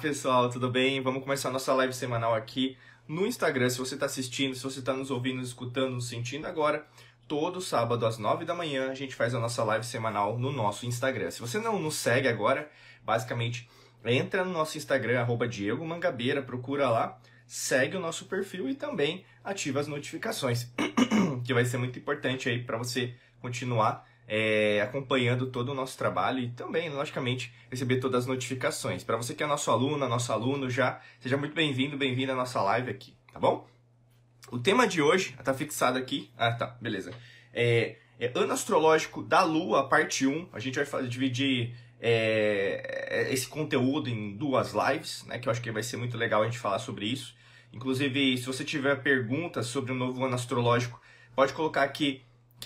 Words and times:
pessoal, 0.00 0.50
tudo 0.50 0.70
bem? 0.70 1.00
Vamos 1.00 1.22
começar 1.22 1.50
nossa 1.50 1.72
live 1.72 1.92
semanal 1.92 2.34
aqui 2.34 2.76
no 3.08 3.26
Instagram. 3.26 3.70
Se 3.70 3.78
você 3.78 3.94
está 3.94 4.06
assistindo, 4.06 4.54
se 4.54 4.62
você 4.62 4.80
está 4.80 4.92
nos 4.92 5.10
ouvindo, 5.10 5.38
nos 5.38 5.48
escutando, 5.48 5.94
nos 5.94 6.08
sentindo 6.08 6.46
agora, 6.46 6.86
todo 7.26 7.62
sábado 7.62 8.04
às 8.04 8.18
9 8.18 8.44
da 8.44 8.54
manhã 8.54 8.90
a 8.90 8.94
gente 8.94 9.14
faz 9.14 9.34
a 9.34 9.40
nossa 9.40 9.64
live 9.64 9.86
semanal 9.86 10.38
no 10.38 10.52
nosso 10.52 10.84
Instagram. 10.86 11.30
Se 11.30 11.40
você 11.40 11.58
não 11.58 11.78
nos 11.78 11.94
segue 11.94 12.28
agora, 12.28 12.70
basicamente 13.04 13.68
entra 14.04 14.44
no 14.44 14.52
nosso 14.52 14.76
Instagram, 14.76 15.20
arroba 15.20 15.48
Diego 15.48 15.84
Mangabeira, 15.84 16.42
procura 16.42 16.90
lá, 16.90 17.18
segue 17.46 17.96
o 17.96 18.00
nosso 18.00 18.26
perfil 18.26 18.68
e 18.68 18.74
também 18.74 19.24
ativa 19.42 19.80
as 19.80 19.86
notificações, 19.86 20.70
que 21.42 21.54
vai 21.54 21.64
ser 21.64 21.78
muito 21.78 21.98
importante 21.98 22.48
aí 22.50 22.62
para 22.62 22.76
você 22.76 23.14
continuar 23.40 24.06
é, 24.28 24.80
acompanhando 24.82 25.46
todo 25.46 25.70
o 25.70 25.74
nosso 25.74 25.96
trabalho 25.96 26.40
e 26.40 26.48
também, 26.50 26.90
logicamente, 26.90 27.52
receber 27.70 27.98
todas 27.98 28.22
as 28.22 28.26
notificações. 28.26 29.04
Para 29.04 29.16
você 29.16 29.34
que 29.34 29.42
é 29.42 29.46
nosso 29.46 29.70
aluno, 29.70 30.08
nosso 30.08 30.32
aluno 30.32 30.68
já, 30.68 31.00
seja 31.20 31.36
muito 31.36 31.54
bem-vindo, 31.54 31.96
bem-vinda 31.96 32.32
à 32.32 32.36
nossa 32.36 32.60
live 32.62 32.90
aqui, 32.90 33.14
tá 33.32 33.38
bom? 33.38 33.66
O 34.50 34.58
tema 34.58 34.86
de 34.86 35.00
hoje, 35.00 35.34
tá 35.44 35.54
fixado 35.54 35.98
aqui, 35.98 36.30
ah 36.36 36.52
tá, 36.52 36.76
beleza, 36.80 37.12
é, 37.52 37.96
é 38.18 38.32
ano 38.34 38.52
astrológico 38.52 39.22
da 39.22 39.42
Lua, 39.42 39.88
parte 39.88 40.26
1, 40.26 40.48
a 40.52 40.58
gente 40.58 40.82
vai 40.82 41.06
dividir 41.06 41.74
é, 42.00 43.28
esse 43.32 43.48
conteúdo 43.48 44.08
em 44.08 44.36
duas 44.36 44.72
lives, 44.72 45.24
né, 45.26 45.38
que 45.38 45.48
eu 45.48 45.52
acho 45.52 45.62
que 45.62 45.70
vai 45.70 45.82
ser 45.82 45.96
muito 45.96 46.16
legal 46.16 46.42
a 46.42 46.44
gente 46.44 46.58
falar 46.58 46.78
sobre 46.78 47.06
isso. 47.06 47.34
Inclusive, 47.72 48.38
se 48.38 48.46
você 48.46 48.64
tiver 48.64 49.02
perguntas 49.02 49.66
sobre 49.66 49.92
o 49.92 49.94
novo 49.94 50.24
ano 50.24 50.34
astrológico, 50.34 51.00
pode 51.34 51.52
colocar 51.52 51.82
aqui 51.82 52.22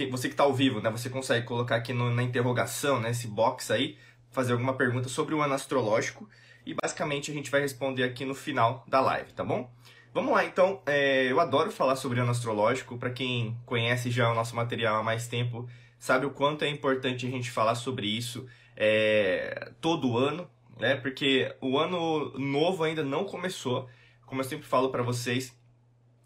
que 0.07 0.13
você 0.13 0.29
que 0.29 0.35
está 0.35 0.45
ao 0.45 0.53
vivo, 0.53 0.81
né, 0.81 0.91
você 0.91 1.09
consegue 1.09 1.47
colocar 1.47 1.77
aqui 1.77 1.93
no, 1.93 2.11
na 2.11 2.23
interrogação, 2.23 3.01
nesse 3.01 3.27
né, 3.27 3.35
box 3.35 3.71
aí, 3.73 3.97
fazer 4.31 4.53
alguma 4.53 4.75
pergunta 4.75 5.09
sobre 5.09 5.35
o 5.35 5.43
ano 5.43 5.55
astrológico 5.55 6.29
e 6.65 6.75
basicamente 6.75 7.31
a 7.31 7.35
gente 7.35 7.51
vai 7.51 7.61
responder 7.61 8.05
aqui 8.05 8.25
no 8.25 8.35
final 8.35 8.85
da 8.87 9.01
live, 9.01 9.33
tá 9.33 9.45
bom? 9.45 9.71
Vamos 10.13 10.33
lá, 10.33 10.45
então, 10.45 10.83
é, 10.87 11.31
eu 11.31 11.39
adoro 11.39 11.71
falar 11.71 11.95
sobre 11.97 12.21
ano 12.21 12.33
astrológico, 12.33 12.99
para 12.99 13.11
quem 13.11 13.57
conhece 13.65 14.11
já 14.11 14.31
o 14.31 14.35
nosso 14.35 14.57
material 14.57 14.97
há 14.97 15.03
mais 15.03 15.29
tempo, 15.29 15.69
sabe 15.99 16.27
o 16.27 16.31
quanto 16.31 16.65
é 16.65 16.69
importante 16.69 17.27
a 17.27 17.31
gente 17.31 17.51
falar 17.51 17.77
sobre 17.77 18.09
isso 18.09 18.47
é, 18.77 19.73
todo 19.81 20.19
ano, 20.19 20.51
né? 20.79 20.97
Porque 20.97 21.55
o 21.61 21.79
ano 21.79 22.37
novo 22.39 22.83
ainda 22.83 23.05
não 23.05 23.25
começou, 23.25 23.89
como 24.27 24.41
eu 24.41 24.45
sempre 24.45 24.67
falo 24.67 24.91
para 24.91 25.03
vocês, 25.03 25.57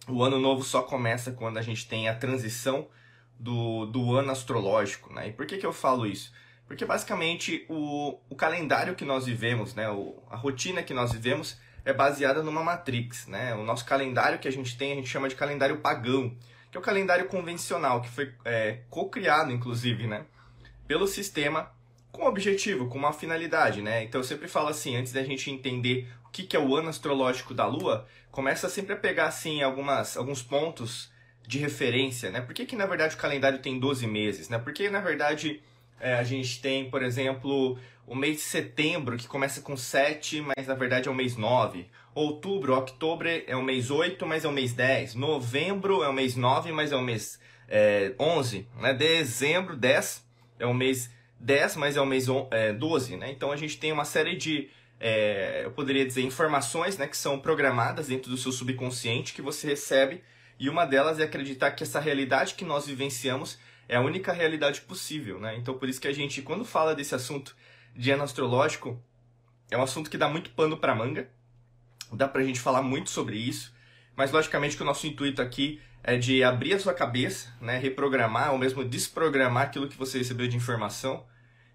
o 0.08 0.22
ano 0.22 0.38
novo 0.38 0.62
só 0.62 0.82
começa 0.82 1.32
quando 1.32 1.58
a 1.58 1.62
gente 1.62 1.86
tem 1.86 2.08
a 2.08 2.14
transição 2.14 2.88
do, 3.38 3.86
do 3.86 4.14
ano 4.16 4.32
astrológico. 4.32 5.12
Né? 5.12 5.28
E 5.28 5.32
por 5.32 5.46
que, 5.46 5.58
que 5.58 5.66
eu 5.66 5.72
falo 5.72 6.06
isso? 6.06 6.32
Porque 6.66 6.84
basicamente 6.84 7.66
o, 7.68 8.18
o 8.28 8.34
calendário 8.34 8.94
que 8.94 9.04
nós 9.04 9.26
vivemos, 9.26 9.74
né, 9.74 9.90
o, 9.90 10.22
a 10.30 10.36
rotina 10.36 10.82
que 10.82 10.94
nós 10.94 11.12
vivemos 11.12 11.58
é 11.84 11.92
baseada 11.92 12.42
numa 12.42 12.62
matrix. 12.62 13.26
Né? 13.26 13.54
O 13.54 13.64
nosso 13.64 13.84
calendário 13.84 14.38
que 14.38 14.48
a 14.48 14.52
gente 14.52 14.76
tem, 14.76 14.92
a 14.92 14.94
gente 14.96 15.08
chama 15.08 15.28
de 15.28 15.34
calendário 15.34 15.78
pagão, 15.78 16.36
que 16.70 16.76
é 16.76 16.80
o 16.80 16.82
calendário 16.82 17.26
convencional, 17.26 18.00
que 18.00 18.08
foi 18.08 18.34
é, 18.44 18.80
co-criado, 18.90 19.52
inclusive, 19.52 20.06
né, 20.06 20.24
pelo 20.88 21.06
sistema 21.06 21.70
com 22.10 22.26
objetivo, 22.26 22.88
com 22.88 22.98
uma 22.98 23.12
finalidade. 23.12 23.82
Né? 23.82 24.04
Então 24.04 24.20
eu 24.20 24.24
sempre 24.24 24.48
falo 24.48 24.68
assim, 24.68 24.96
antes 24.96 25.12
da 25.12 25.22
gente 25.22 25.50
entender 25.50 26.08
o 26.24 26.30
que, 26.30 26.44
que 26.44 26.56
é 26.56 26.60
o 26.60 26.74
ano 26.74 26.88
astrológico 26.88 27.52
da 27.52 27.66
Lua, 27.66 28.06
começa 28.30 28.68
sempre 28.68 28.94
a 28.94 28.96
pegar 28.96 29.26
assim, 29.26 29.62
algumas, 29.62 30.16
alguns 30.16 30.42
pontos 30.42 31.12
de 31.46 31.58
referência, 31.58 32.30
né? 32.30 32.40
Por 32.40 32.54
que, 32.54 32.66
que 32.66 32.76
na 32.76 32.86
verdade 32.86 33.14
o 33.14 33.18
calendário 33.18 33.58
tem 33.58 33.78
12 33.78 34.06
meses, 34.06 34.48
né? 34.48 34.58
Porque 34.58 34.88
na 34.88 35.00
verdade 35.00 35.62
é, 36.00 36.14
a 36.14 36.24
gente 36.24 36.60
tem, 36.60 36.90
por 36.90 37.02
exemplo, 37.02 37.78
o 38.06 38.14
mês 38.14 38.36
de 38.36 38.42
setembro 38.42 39.16
que 39.16 39.26
começa 39.26 39.60
com 39.60 39.76
7, 39.76 40.40
mas 40.40 40.66
na 40.66 40.74
verdade 40.74 41.08
é 41.08 41.10
o 41.10 41.14
mês 41.14 41.36
9. 41.36 41.86
Outubro, 42.14 42.74
outubro 42.74 43.28
é 43.28 43.56
o 43.56 43.62
mês 43.62 43.90
8, 43.90 44.26
mas 44.26 44.44
é 44.44 44.48
o 44.48 44.52
mês 44.52 44.72
10. 44.72 45.14
Novembro 45.14 46.02
é 46.02 46.08
o 46.08 46.12
mês 46.12 46.36
9, 46.36 46.72
mas 46.72 46.92
é 46.92 46.96
o 46.96 47.02
mês 47.02 47.40
é, 47.68 48.14
11. 48.18 48.66
Né? 48.80 48.94
Dezembro, 48.94 49.76
10 49.76 50.24
é 50.58 50.66
o 50.66 50.74
mês 50.74 51.10
10, 51.40 51.76
mas 51.76 51.96
é 51.96 52.00
o 52.00 52.06
mês 52.06 52.26
é, 52.50 52.72
12. 52.72 53.16
Né? 53.16 53.30
Então 53.30 53.52
a 53.52 53.56
gente 53.56 53.78
tem 53.78 53.92
uma 53.92 54.04
série 54.04 54.36
de, 54.36 54.70
é, 55.00 55.62
eu 55.64 55.72
poderia 55.72 56.06
dizer, 56.06 56.22
informações 56.22 56.96
né, 56.96 57.06
que 57.06 57.16
são 57.16 57.38
programadas 57.38 58.08
dentro 58.08 58.30
do 58.30 58.36
seu 58.36 58.52
subconsciente 58.52 59.34
que 59.34 59.42
você 59.42 59.68
recebe 59.68 60.22
e 60.58 60.68
uma 60.68 60.84
delas 60.84 61.18
é 61.18 61.24
acreditar 61.24 61.72
que 61.72 61.82
essa 61.82 62.00
realidade 62.00 62.54
que 62.54 62.64
nós 62.64 62.86
vivenciamos 62.86 63.58
é 63.88 63.96
a 63.96 64.00
única 64.00 64.32
realidade 64.32 64.80
possível, 64.82 65.38
né? 65.40 65.56
Então 65.56 65.78
por 65.78 65.88
isso 65.88 66.00
que 66.00 66.08
a 66.08 66.12
gente, 66.12 66.42
quando 66.42 66.64
fala 66.64 66.94
desse 66.94 67.14
assunto 67.14 67.56
de 67.94 68.10
ano 68.10 68.22
astrológico, 68.22 69.02
é 69.70 69.76
um 69.76 69.82
assunto 69.82 70.10
que 70.10 70.18
dá 70.18 70.28
muito 70.28 70.50
pano 70.50 70.76
para 70.76 70.94
manga. 70.94 71.28
Dá 72.12 72.28
pra 72.28 72.44
gente 72.44 72.60
falar 72.60 72.82
muito 72.82 73.10
sobre 73.10 73.36
isso, 73.36 73.74
mas 74.14 74.30
logicamente 74.30 74.76
que 74.76 74.82
o 74.82 74.86
nosso 74.86 75.06
intuito 75.06 75.42
aqui 75.42 75.80
é 76.02 76.16
de 76.16 76.44
abrir 76.44 76.74
a 76.74 76.78
sua 76.78 76.92
cabeça, 76.92 77.52
né, 77.60 77.78
reprogramar 77.78 78.52
ou 78.52 78.58
mesmo 78.58 78.84
desprogramar 78.84 79.64
aquilo 79.64 79.88
que 79.88 79.96
você 79.96 80.18
recebeu 80.18 80.46
de 80.46 80.56
informação. 80.56 81.26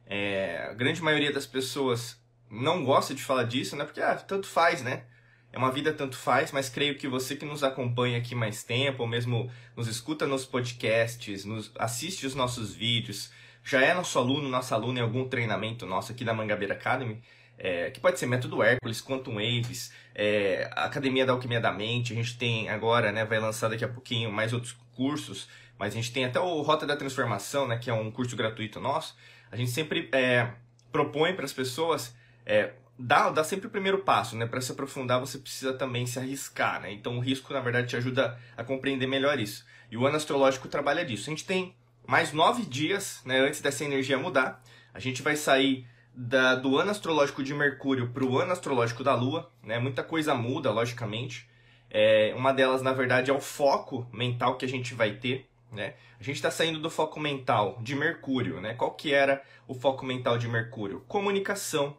É, 0.05 0.67
a 0.69 0.73
grande 0.73 1.01
maioria 1.01 1.33
das 1.33 1.45
pessoas 1.45 2.19
não 2.49 2.85
gosta 2.85 3.13
de 3.13 3.23
falar 3.23 3.43
disso, 3.43 3.75
né? 3.75 3.83
Porque 3.83 4.01
ah, 4.01 4.15
tanto 4.15 4.47
faz, 4.47 4.81
né? 4.81 5.03
É 5.51 5.57
uma 5.57 5.71
vida 5.71 5.91
tanto 5.91 6.15
faz, 6.15 6.51
mas 6.51 6.69
creio 6.69 6.97
que 6.97 7.07
você 7.07 7.35
que 7.35 7.45
nos 7.45 7.63
acompanha 7.63 8.19
aqui 8.19 8.35
mais 8.35 8.63
tempo, 8.63 9.01
ou 9.01 9.09
mesmo 9.09 9.51
nos 9.75 9.87
escuta 9.87 10.27
nos 10.27 10.45
podcasts, 10.45 11.43
nos 11.43 11.71
assiste 11.77 12.25
os 12.25 12.35
nossos 12.35 12.73
vídeos, 12.73 13.31
já 13.63 13.81
é 13.81 13.93
nosso 13.93 14.17
aluno, 14.19 14.47
nossa 14.47 14.75
aluna 14.75 14.99
em 14.99 15.03
algum 15.03 15.27
treinamento 15.27 15.85
nosso 15.85 16.11
aqui 16.11 16.23
da 16.23 16.33
Mangabeira 16.33 16.75
Academy, 16.75 17.21
é, 17.57 17.89
que 17.89 17.99
pode 17.99 18.19
ser 18.19 18.25
Método 18.25 18.63
Hércules, 18.63 19.01
Quantum 19.01 19.35
Waves, 19.35 19.91
é, 20.15 20.69
Academia 20.75 21.25
da 21.25 21.33
Alquimia 21.33 21.59
da 21.59 21.71
Mente, 21.71 22.13
a 22.13 22.15
gente 22.15 22.37
tem 22.37 22.69
agora, 22.69 23.11
né, 23.11 23.25
vai 23.25 23.39
lançar 23.39 23.69
daqui 23.69 23.83
a 23.83 23.89
pouquinho 23.89 24.31
mais 24.31 24.53
outros 24.53 24.77
cursos, 24.95 25.49
mas 25.77 25.93
a 25.93 25.95
gente 25.95 26.11
tem 26.11 26.25
até 26.25 26.39
o 26.39 26.61
Rota 26.61 26.85
da 26.85 26.95
Transformação, 26.95 27.67
né, 27.67 27.77
que 27.77 27.89
é 27.89 27.93
um 27.93 28.11
curso 28.11 28.35
gratuito 28.35 28.79
nosso, 28.79 29.15
a 29.51 29.55
gente 29.55 29.71
sempre 29.71 30.09
é, 30.13 30.51
propõe 30.91 31.33
para 31.33 31.45
as 31.45 31.53
pessoas 31.53 32.15
é, 32.45 32.73
dá, 32.99 33.29
dá 33.29 33.43
sempre 33.45 33.67
o 33.67 33.69
primeiro 33.69 33.99
passo, 33.99 34.35
né? 34.35 34.45
Para 34.45 34.59
se 34.59 34.71
aprofundar, 34.71 35.21
você 35.21 35.37
precisa 35.37 35.73
também 35.73 36.05
se 36.05 36.19
arriscar, 36.19 36.81
né? 36.81 36.91
Então 36.91 37.17
o 37.17 37.21
risco, 37.21 37.53
na 37.53 37.61
verdade, 37.61 37.87
te 37.87 37.95
ajuda 37.95 38.37
a 38.57 38.63
compreender 38.63 39.07
melhor 39.07 39.39
isso. 39.39 39.65
E 39.89 39.95
o 39.95 40.05
ano 40.05 40.17
astrológico 40.17 40.67
trabalha 40.67 41.05
disso. 41.05 41.29
A 41.29 41.31
gente 41.31 41.45
tem 41.45 41.73
mais 42.05 42.33
nove 42.33 42.65
dias, 42.65 43.21
né? 43.25 43.39
Antes 43.39 43.61
dessa 43.61 43.85
energia 43.85 44.17
mudar. 44.17 44.61
A 44.93 44.99
gente 44.99 45.21
vai 45.21 45.37
sair 45.37 45.87
da, 46.13 46.55
do 46.55 46.77
ano 46.77 46.91
astrológico 46.91 47.41
de 47.41 47.53
Mercúrio 47.53 48.09
para 48.09 48.25
o 48.25 48.37
ano 48.37 48.51
astrológico 48.51 49.03
da 49.03 49.15
Lua, 49.15 49.49
né? 49.63 49.79
Muita 49.79 50.03
coisa 50.03 50.35
muda, 50.35 50.69
logicamente. 50.69 51.49
É, 51.89 52.33
uma 52.35 52.51
delas, 52.51 52.81
na 52.81 52.91
verdade, 52.91 53.31
é 53.31 53.33
o 53.33 53.39
foco 53.39 54.07
mental 54.11 54.57
que 54.57 54.65
a 54.65 54.69
gente 54.69 54.93
vai 54.93 55.13
ter. 55.13 55.47
Né? 55.71 55.93
A 56.19 56.23
gente 56.23 56.35
está 56.35 56.51
saindo 56.51 56.79
do 56.79 56.89
foco 56.89 57.19
mental 57.19 57.79
de 57.81 57.95
Mercúrio. 57.95 58.59
Né? 58.59 58.73
Qual 58.73 58.91
que 58.91 59.13
era 59.13 59.41
o 59.67 59.73
foco 59.73 60.05
mental 60.05 60.37
de 60.37 60.47
Mercúrio? 60.47 61.03
Comunicação, 61.07 61.97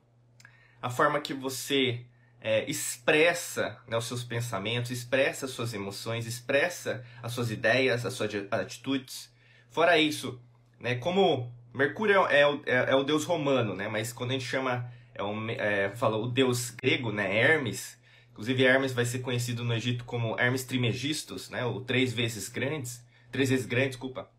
a 0.81 0.89
forma 0.89 1.21
que 1.21 1.35
você 1.35 2.05
é, 2.41 2.69
expressa 2.69 3.79
né, 3.87 3.97
os 3.97 4.07
seus 4.07 4.25
pensamentos, 4.25 4.91
expressa 4.91 5.47
as 5.47 5.53
suas 5.53 5.75
emoções, 5.75 6.27
expressa 6.27 7.05
as 7.23 7.33
suas 7.33 7.51
ideias, 7.51 8.07
as 8.07 8.15
suas 8.15 8.31
atitudes. 8.51 9.31
Fora 9.71 9.99
isso, 9.99 10.41
né, 10.79 10.95
como 10.95 11.53
Mercúrio 11.73 12.27
é, 12.27 12.43
é, 12.43 12.61
é, 12.67 12.91
é 12.91 12.95
o 12.95 13.05
deus 13.05 13.25
romano, 13.25 13.75
né, 13.75 13.89
mas 13.89 14.13
quando 14.13 14.31
a 14.31 14.33
gente 14.33 14.47
chama, 14.47 14.91
é 15.15 15.23
um, 15.23 15.51
é, 15.51 15.91
fala 15.97 16.17
o 16.17 16.27
deus 16.27 16.71
grego, 16.71 17.13
né, 17.13 17.37
Hermes, 17.37 17.99
inclusive 18.33 18.65
Hermes 18.65 18.93
vai 18.93 19.05
ser 19.05 19.19
conhecido 19.19 19.63
no 19.63 19.75
Egito 19.75 20.05
como 20.05 20.39
Hermes 20.41 20.65
Trimegistus, 20.65 21.51
né, 21.51 21.65
o 21.65 21.81
três 21.81 22.13
vezes 22.13 22.49
grandes, 22.49 23.05
três 23.31 23.51
vezes 23.51 23.67
grande, 23.67 23.91
desculpa. 23.91 24.31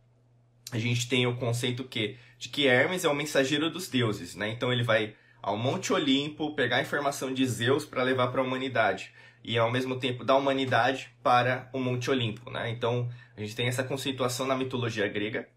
A 0.71 0.79
gente 0.79 1.07
tem 1.09 1.27
o 1.27 1.35
conceito 1.35 1.83
que 1.83 2.17
de 2.39 2.49
que 2.49 2.65
Hermes 2.65 3.03
é 3.03 3.09
o 3.09 3.13
mensageiro 3.13 3.69
dos 3.69 3.87
deuses, 3.87 4.35
né? 4.35 4.49
Então 4.49 4.73
ele 4.73 4.83
vai 4.83 5.13
ao 5.41 5.57
Monte 5.57 5.91
Olimpo, 5.91 6.55
pegar 6.55 6.77
a 6.77 6.81
informação 6.81 7.33
de 7.33 7.45
Zeus 7.45 7.85
para 7.85 8.03
levar 8.03 8.27
para 8.27 8.41
a 8.41 8.43
humanidade 8.43 9.13
e 9.43 9.57
ao 9.57 9.71
mesmo 9.71 9.99
tempo 9.99 10.23
da 10.23 10.35
humanidade 10.35 11.09
para 11.23 11.69
o 11.73 11.79
Monte 11.79 12.11
Olimpo, 12.11 12.49
né? 12.51 12.69
Então 12.69 13.09
a 13.35 13.41
gente 13.41 13.55
tem 13.55 13.67
essa 13.67 13.83
conceituação 13.83 14.45
na 14.45 14.55
mitologia 14.55 15.07
grega 15.07 15.47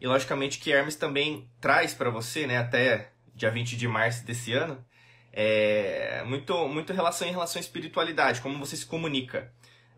e 0.00 0.06
logicamente 0.06 0.58
que 0.58 0.72
Hermes 0.72 0.96
também 0.96 1.48
traz 1.60 1.94
para 1.94 2.10
você, 2.10 2.46
né? 2.46 2.58
Até 2.58 3.12
dia 3.34 3.50
20 3.50 3.76
de 3.76 3.88
março 3.88 4.24
desse 4.24 4.52
ano, 4.52 4.84
é 5.32 6.22
muito 6.26 6.68
muito 6.68 6.92
relação 6.92 7.26
em 7.26 7.30
relação 7.30 7.58
à 7.58 7.62
espiritualidade, 7.62 8.40
como 8.40 8.58
você 8.58 8.76
se 8.76 8.84
comunica. 8.84 9.52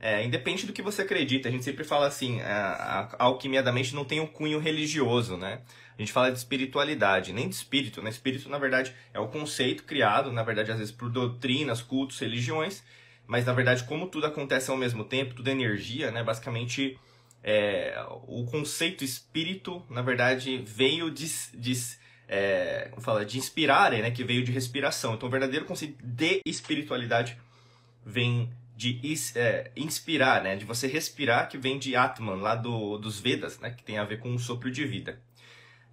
É, 0.05 0.25
independe 0.25 0.67
do 0.67 0.73
que 0.73 0.83
você 0.83 1.03
acredita, 1.03 1.49
a 1.49 1.53
gente 1.53 1.63
sempre 1.63 1.85
fala 1.85 2.09
assim, 2.09 2.41
a, 2.41 3.09
a 3.17 3.25
alquimia 3.25 3.63
da 3.63 3.71
mente 3.71 3.95
não 3.95 4.05
tem 4.05 4.19
um 4.19 4.27
cunho 4.27 4.59
religioso, 4.59 5.37
né? 5.37 5.61
A 5.97 6.03
gente 6.03 6.13
fala 6.13 6.33
de 6.33 6.39
espiritualidade, 6.39 7.33
nem 7.33 7.49
de 7.49 7.55
espírito, 7.55 8.03
né? 8.03 8.11
Espírito, 8.11 8.49
na 8.49 8.59
verdade, 8.59 8.93
é 9.15 9.21
o 9.21 9.29
conceito 9.29 9.85
criado, 9.85 10.33
na 10.33 10.43
verdade, 10.43 10.73
às 10.73 10.79
vezes 10.79 10.93
por 10.93 11.09
doutrinas, 11.09 11.81
cultos, 11.81 12.19
religiões, 12.19 12.83
mas 13.29 13.47
na 13.47 13.53
verdade, 13.53 13.85
como 13.85 14.09
tudo 14.09 14.27
acontece 14.27 14.73
ao 14.73 14.77
mesmo 14.77 15.05
tempo, 15.05 15.35
tudo 15.35 15.49
é 15.49 15.53
energia, 15.53 16.11
né? 16.11 16.25
Basicamente, 16.25 16.99
é, 17.41 18.05
o 18.27 18.45
conceito 18.45 19.05
espírito, 19.05 19.87
na 19.89 20.03
verdade, 20.03 20.65
veio 20.67 21.13
de, 21.13 21.31
de 21.55 21.73
é, 22.27 22.91
fala, 22.99 23.25
de 23.25 23.39
inspirare, 23.39 24.03
né, 24.03 24.11
que 24.11 24.25
veio 24.25 24.43
de 24.43 24.51
respiração. 24.51 25.15
Então, 25.15 25.29
o 25.29 25.31
verdadeiro 25.31 25.65
conceito 25.65 25.97
de 26.03 26.41
espiritualidade 26.45 27.39
vem 28.05 28.51
de 28.83 29.01
é, 29.37 29.71
inspirar, 29.77 30.43
né, 30.43 30.57
de 30.57 30.65
você 30.65 30.89
respirar, 30.89 31.49
que 31.49 31.57
vem 31.57 31.79
de 31.79 31.95
Atman, 31.95 32.37
lá 32.37 32.57
do, 32.57 32.99
dos 32.99 33.21
Vedas, 33.21 33.61
né, 33.61 33.71
que 33.71 33.85
tem 33.85 33.99
a 33.99 34.05
ver 34.05 34.19
com 34.19 34.35
o 34.35 34.39
sopro 34.39 34.71
de 34.71 34.85
vida. 34.85 35.21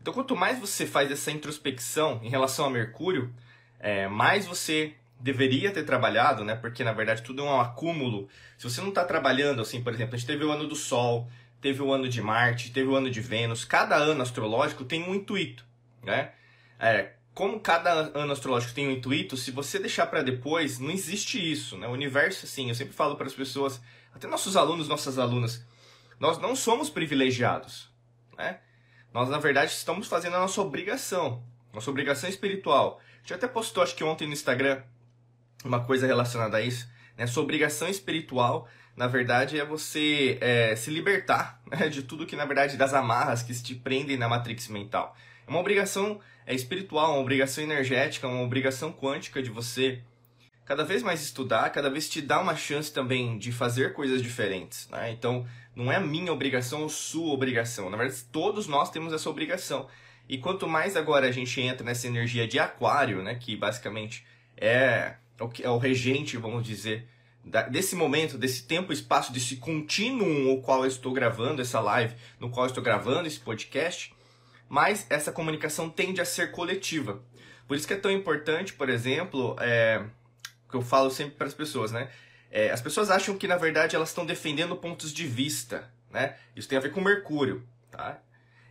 Então, 0.02 0.14
quanto 0.14 0.36
mais 0.36 0.58
você 0.58 0.88
faz 0.88 1.12
essa 1.12 1.30
introspecção 1.30 2.20
em 2.24 2.30
relação 2.30 2.66
a 2.66 2.70
Mercúrio, 2.70 3.32
é, 3.80 4.08
mais 4.08 4.48
você 4.48 4.96
deveria 5.20 5.72
ter 5.72 5.84
trabalhado, 5.84 6.46
né? 6.46 6.56
Porque 6.56 6.82
na 6.82 6.94
verdade 6.94 7.22
tudo 7.22 7.42
é 7.42 7.46
um 7.46 7.60
acúmulo. 7.60 8.30
Se 8.58 8.64
você 8.64 8.80
não 8.80 8.90
está 8.90 9.04
trabalhando, 9.04 9.62
assim, 9.62 9.84
por 9.84 9.94
exemplo, 9.94 10.16
a 10.16 10.18
gente 10.18 10.28
teve 10.28 10.46
o 10.46 10.52
ano 10.52 10.66
do 10.66 10.76
Sol, 10.76 11.30
teve 11.60 11.82
o 11.82 11.92
ano 11.92 12.08
de 12.08 12.22
Marte, 12.22 12.72
teve 12.72 12.88
o 12.88 12.96
ano 12.96 13.12
de 13.12 13.20
Vênus. 13.20 13.66
Cada 13.66 13.98
ano 13.98 14.22
astrológico 14.22 14.86
tem 14.86 15.04
um 15.04 15.14
intuito, 15.14 15.66
né? 16.02 16.32
É, 16.80 17.12
como 17.40 17.58
cada 17.58 18.12
ano 18.20 18.34
astrológico 18.34 18.74
tem 18.74 18.86
um 18.86 18.92
intuito, 18.92 19.38
se 19.38 19.50
você 19.50 19.80
deixar 19.80 20.08
para 20.08 20.22
depois, 20.22 20.78
não 20.78 20.92
existe 20.92 21.40
isso, 21.40 21.78
né? 21.78 21.88
O 21.88 21.92
universo, 21.92 22.46
assim, 22.46 22.68
eu 22.68 22.76
sempre 22.76 22.94
falo 22.94 23.16
para 23.16 23.28
as 23.28 23.34
pessoas, 23.34 23.80
até 24.14 24.28
nossos 24.28 24.58
alunos, 24.58 24.90
nossas 24.90 25.18
alunas, 25.18 25.66
nós 26.20 26.38
não 26.38 26.54
somos 26.54 26.90
privilegiados, 26.90 27.90
né? 28.38 28.60
Nós, 29.14 29.30
na 29.30 29.40
verdade, 29.40 29.72
estamos 29.72 30.06
fazendo 30.06 30.36
a 30.36 30.40
nossa 30.42 30.60
obrigação, 30.60 31.42
nossa 31.72 31.90
obrigação 31.90 32.30
espiritual. 32.30 33.00
A 33.00 33.20
gente 33.22 33.36
até 33.36 33.48
postou, 33.48 33.84
acho 33.84 33.96
que 33.96 34.04
ontem 34.04 34.28
no 34.28 34.34
Instagram, 34.34 34.84
uma 35.64 35.80
coisa 35.86 36.06
relacionada 36.06 36.58
a 36.58 36.62
isso. 36.62 36.90
Né? 37.18 37.26
Sua 37.26 37.44
obrigação 37.44 37.88
espiritual, 37.88 38.68
na 38.98 39.08
verdade, 39.08 39.58
é 39.58 39.64
você 39.64 40.38
é, 40.42 40.76
se 40.76 40.92
libertar 40.92 41.62
né? 41.72 41.88
de 41.88 42.04
tudo 42.04 42.26
que, 42.26 42.36
na 42.36 42.44
verdade, 42.44 42.76
das 42.76 42.94
amarras 42.94 43.42
que 43.42 43.54
te 43.64 43.76
prendem 43.76 44.18
na 44.18 44.28
matrix 44.28 44.68
mental. 44.68 45.16
É 45.48 45.50
uma 45.50 45.62
obrigação 45.62 46.20
é, 46.50 46.56
espiritual, 46.56 47.12
uma 47.12 47.22
obrigação 47.22 47.64
energética, 47.64 48.28
uma 48.28 48.42
obrigação 48.42 48.92
quântica 48.92 49.40
de 49.40 49.52
você 49.52 50.02
cada 50.66 50.84
vez 50.84 51.04
mais 51.04 51.22
estudar, 51.22 51.70
cada 51.70 51.92
vez 51.92 52.10
te 52.10 52.24
dá 52.24 52.42
uma 52.42 52.56
chance 52.56 52.92
também 52.92 53.38
de 53.38 53.52
fazer 53.52 53.94
coisas 53.94 54.20
diferentes. 54.20 54.90
Né? 54.90 55.12
Então, 55.12 55.46
não 55.76 55.92
é 55.92 56.00
minha 56.00 56.34
obrigação 56.34 56.82
ou 56.82 56.90
sua 56.90 57.34
obrigação. 57.34 57.92
Na 57.92 57.98
verdade, 57.98 58.24
todos 58.32 58.68
nós 58.68 58.90
temos 58.90 59.14
essa 59.14 59.30
obrigação. 59.30 59.88
E 60.28 60.40
quanto 60.40 60.68
mais 60.68 60.96
agora 60.98 61.28
a 61.28 61.32
gente 61.32 61.62
entra 61.62 61.86
nessa 61.86 62.08
energia 62.08 62.48
de 62.48 62.58
aquário, 62.58 63.22
né, 63.22 63.36
que 63.36 63.56
basicamente 63.56 64.26
é 64.58 65.14
o, 65.40 65.50
é 65.62 65.70
o 65.70 65.78
regente, 65.78 66.36
vamos 66.36 66.66
dizer, 66.66 67.08
desse 67.70 67.96
momento, 67.96 68.40
desse 68.40 68.64
tempo, 68.64 68.92
espaço, 68.92 69.32
desse 69.32 69.58
contínuo 69.58 70.52
o 70.54 70.62
qual 70.62 70.82
eu 70.82 70.88
estou 70.88 71.14
gravando 71.14 71.62
essa 71.62 71.80
live, 71.80 72.16
no 72.40 72.50
qual 72.50 72.66
eu 72.66 72.70
estou 72.70 72.84
gravando 72.84 73.28
esse 73.28 73.40
podcast, 73.40 74.14
mas 74.70 75.08
essa 75.10 75.32
comunicação 75.32 75.90
tende 75.90 76.22
a 76.22 76.26
ser 76.26 76.52
coletiva. 76.52 77.22
Por 77.68 77.76
isso 77.76 77.88
que 77.88 77.94
é 77.94 77.98
tão 77.98 78.12
importante, 78.12 78.74
por 78.74 78.88
exemplo, 78.88 79.56
é, 79.60 80.04
que 80.70 80.76
eu 80.76 80.82
falo 80.82 81.10
sempre 81.10 81.36
para 81.36 81.48
as 81.48 81.54
pessoas, 81.54 81.92
né? 81.92 82.10
É, 82.52 82.72
as 82.72 82.82
pessoas 82.82 83.12
acham 83.12 83.38
que, 83.38 83.48
na 83.48 83.58
verdade, 83.58 83.96
elas 83.96 84.10
estão 84.10 84.26
defendendo 84.26 84.76
pontos 84.76 85.12
de 85.12 85.28
vista, 85.28 85.92
né? 86.10 86.36
Isso 86.56 86.70
tem 86.70 86.78
a 86.78 86.82
ver 86.82 86.92
com 86.92 87.02
Mercúrio, 87.02 87.68
tá? 87.92 88.20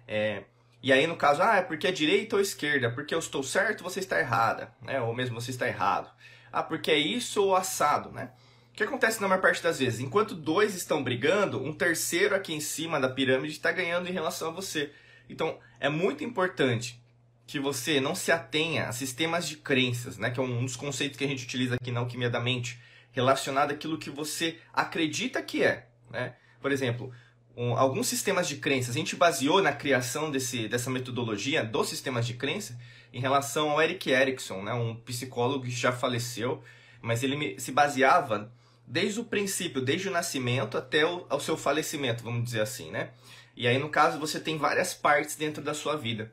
É, 0.07 0.45
e 0.83 0.93
aí, 0.93 1.07
no 1.07 1.17
caso, 1.17 1.43
ah, 1.43 1.57
é 1.57 1.63
porque 1.63 1.87
é 1.87 1.93
direita 1.93 2.37
ou 2.37 2.43
esquerda? 2.43 2.91
Porque 2.91 3.15
eu 3.15 3.19
estou 3.19 3.43
certo, 3.43 3.83
você 3.83 4.01
está 4.01 4.19
errada, 4.19 4.73
né? 4.81 5.01
Ou 5.01 5.15
mesmo 5.15 5.41
você 5.41 5.51
está 5.51 5.67
errado. 5.67 6.11
Ah, 6.53 6.63
porque 6.63 6.91
é 6.91 6.97
isso 6.97 7.43
ou 7.43 7.55
assado, 7.55 8.11
né? 8.11 8.31
O 8.73 8.77
que 8.79 8.85
acontece 8.85 9.21
na 9.21 9.27
maior 9.27 9.41
parte 9.41 9.63
das 9.63 9.81
vezes? 9.81 9.99
Enquanto 10.01 10.37
dois 10.37 10.75
estão 10.75 11.03
brigando, 11.03 11.63
um 11.63 11.73
terceiro 11.73 12.35
aqui 12.35 12.55
em 12.55 12.61
cima 12.61 13.01
da 13.01 13.09
pirâmide 13.09 13.55
está 13.55 13.73
ganhando 13.73 14.09
em 14.09 14.13
relação 14.13 14.49
a 14.49 14.53
você. 14.53 14.93
Então, 15.29 15.59
é 15.81 15.89
muito 15.89 16.25
importante 16.25 17.01
que 17.47 17.59
você 17.59 18.01
não 18.01 18.15
se 18.15 18.31
atenha 18.31 18.89
a 18.89 18.93
sistemas 18.93 19.49
de 19.49 19.57
crenças, 19.57 20.19
né? 20.19 20.31
Que 20.31 20.39
é 20.39 20.43
um 20.43 20.65
dos 20.65 20.77
conceitos 20.77 21.17
que 21.17 21.25
a 21.25 21.29
gente 21.29 21.45
utiliza 21.45 21.77
aqui 21.77 21.91
na 21.91 22.01
alquimia 22.01 22.29
da 22.29 22.41
mente, 22.41 22.79
relacionado 23.13 23.71
àquilo 23.71 23.99
que 23.99 24.11
você 24.11 24.59
acredita 24.73 25.43
que 25.43 25.63
é, 25.63 25.87
né? 26.11 26.35
Por 26.61 26.73
exemplo, 26.73 27.13
um, 27.57 27.77
alguns 27.77 28.07
sistemas 28.07 28.47
de 28.47 28.57
crenças, 28.57 28.95
a 28.95 28.99
gente 28.99 29.17
baseou 29.17 29.61
na 29.61 29.73
criação 29.73 30.31
desse, 30.31 30.69
dessa 30.69 30.91
metodologia 30.91 31.65
dos 31.65 31.89
sistemas 31.89 32.27
de 32.27 32.35
crença 32.35 32.79
em 33.13 33.21
relação 33.21 33.71
ao 33.71 33.83
Eric 33.83 34.11
Erickson, 34.11 34.63
né, 34.63 34.73
um 34.73 34.95
psicólogo 34.95 35.65
que 35.65 35.71
já 35.71 35.91
faleceu, 35.91 36.63
mas 37.01 37.23
ele 37.23 37.59
se 37.59 37.73
baseava 37.73 38.53
desde 38.87 39.21
o 39.21 39.25
princípio, 39.25 39.83
desde 39.83 40.09
o 40.09 40.13
nascimento 40.13 40.79
até 40.79 41.05
o 41.05 41.41
seu 41.41 41.57
falecimento, 41.57 42.23
vamos 42.23 42.45
dizer 42.45 42.61
assim, 42.61 42.91
né? 42.91 43.11
E 43.59 43.67
aí, 43.67 43.77
no 43.77 43.89
caso, 43.89 44.21
você 44.21 44.39
tem 44.39 44.57
várias 44.57 44.95
partes 44.95 45.35
dentro 45.35 45.61
da 45.61 45.75
sua 45.75 45.97
vida. 45.97 46.33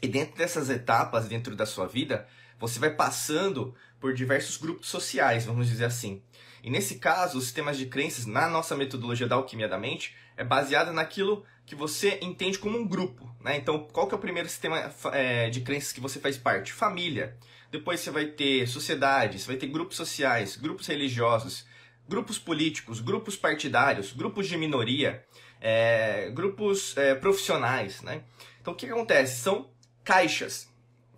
E 0.00 0.08
dentro 0.08 0.34
dessas 0.34 0.70
etapas, 0.70 1.28
dentro 1.28 1.54
da 1.54 1.66
sua 1.66 1.86
vida, 1.86 2.26
você 2.58 2.78
vai 2.78 2.88
passando 2.88 3.74
por 4.00 4.14
diversos 4.14 4.56
grupos 4.56 4.88
sociais, 4.88 5.44
vamos 5.44 5.68
dizer 5.68 5.84
assim. 5.84 6.22
E 6.64 6.70
nesse 6.70 6.94
caso, 6.94 7.36
os 7.36 7.44
sistemas 7.44 7.76
de 7.76 7.84
crenças, 7.84 8.24
na 8.24 8.48
nossa 8.48 8.74
metodologia 8.74 9.26
da 9.26 9.36
alquimia 9.36 9.68
da 9.68 9.76
mente, 9.76 10.16
é 10.38 10.42
baseada 10.42 10.90
naquilo 10.90 11.44
que 11.66 11.74
você 11.74 12.18
entende 12.22 12.58
como 12.58 12.78
um 12.78 12.88
grupo. 12.88 13.30
Né? 13.42 13.58
Então, 13.58 13.86
qual 13.92 14.06
que 14.06 14.14
é 14.14 14.16
o 14.16 14.20
primeiro 14.20 14.48
sistema 14.48 14.90
é, 15.12 15.50
de 15.50 15.60
crenças 15.60 15.92
que 15.92 16.00
você 16.00 16.18
faz 16.18 16.38
parte? 16.38 16.72
Família. 16.72 17.36
Depois 17.70 18.00
você 18.00 18.10
vai 18.10 18.24
ter 18.24 18.66
sociedade, 18.66 19.38
você 19.38 19.48
vai 19.48 19.56
ter 19.56 19.66
grupos 19.66 19.98
sociais, 19.98 20.56
grupos 20.56 20.86
religiosos, 20.86 21.66
grupos 22.08 22.38
políticos, 22.38 23.00
grupos 23.00 23.36
partidários, 23.36 24.14
grupos 24.14 24.48
de 24.48 24.56
minoria, 24.56 25.22
é, 25.60 26.30
grupos 26.30 26.96
é, 26.96 27.14
profissionais. 27.14 28.02
Né? 28.02 28.22
Então, 28.60 28.72
o 28.72 28.76
que, 28.76 28.86
acontece? 28.86 29.40
São 29.40 29.70
caixas. 30.04 30.68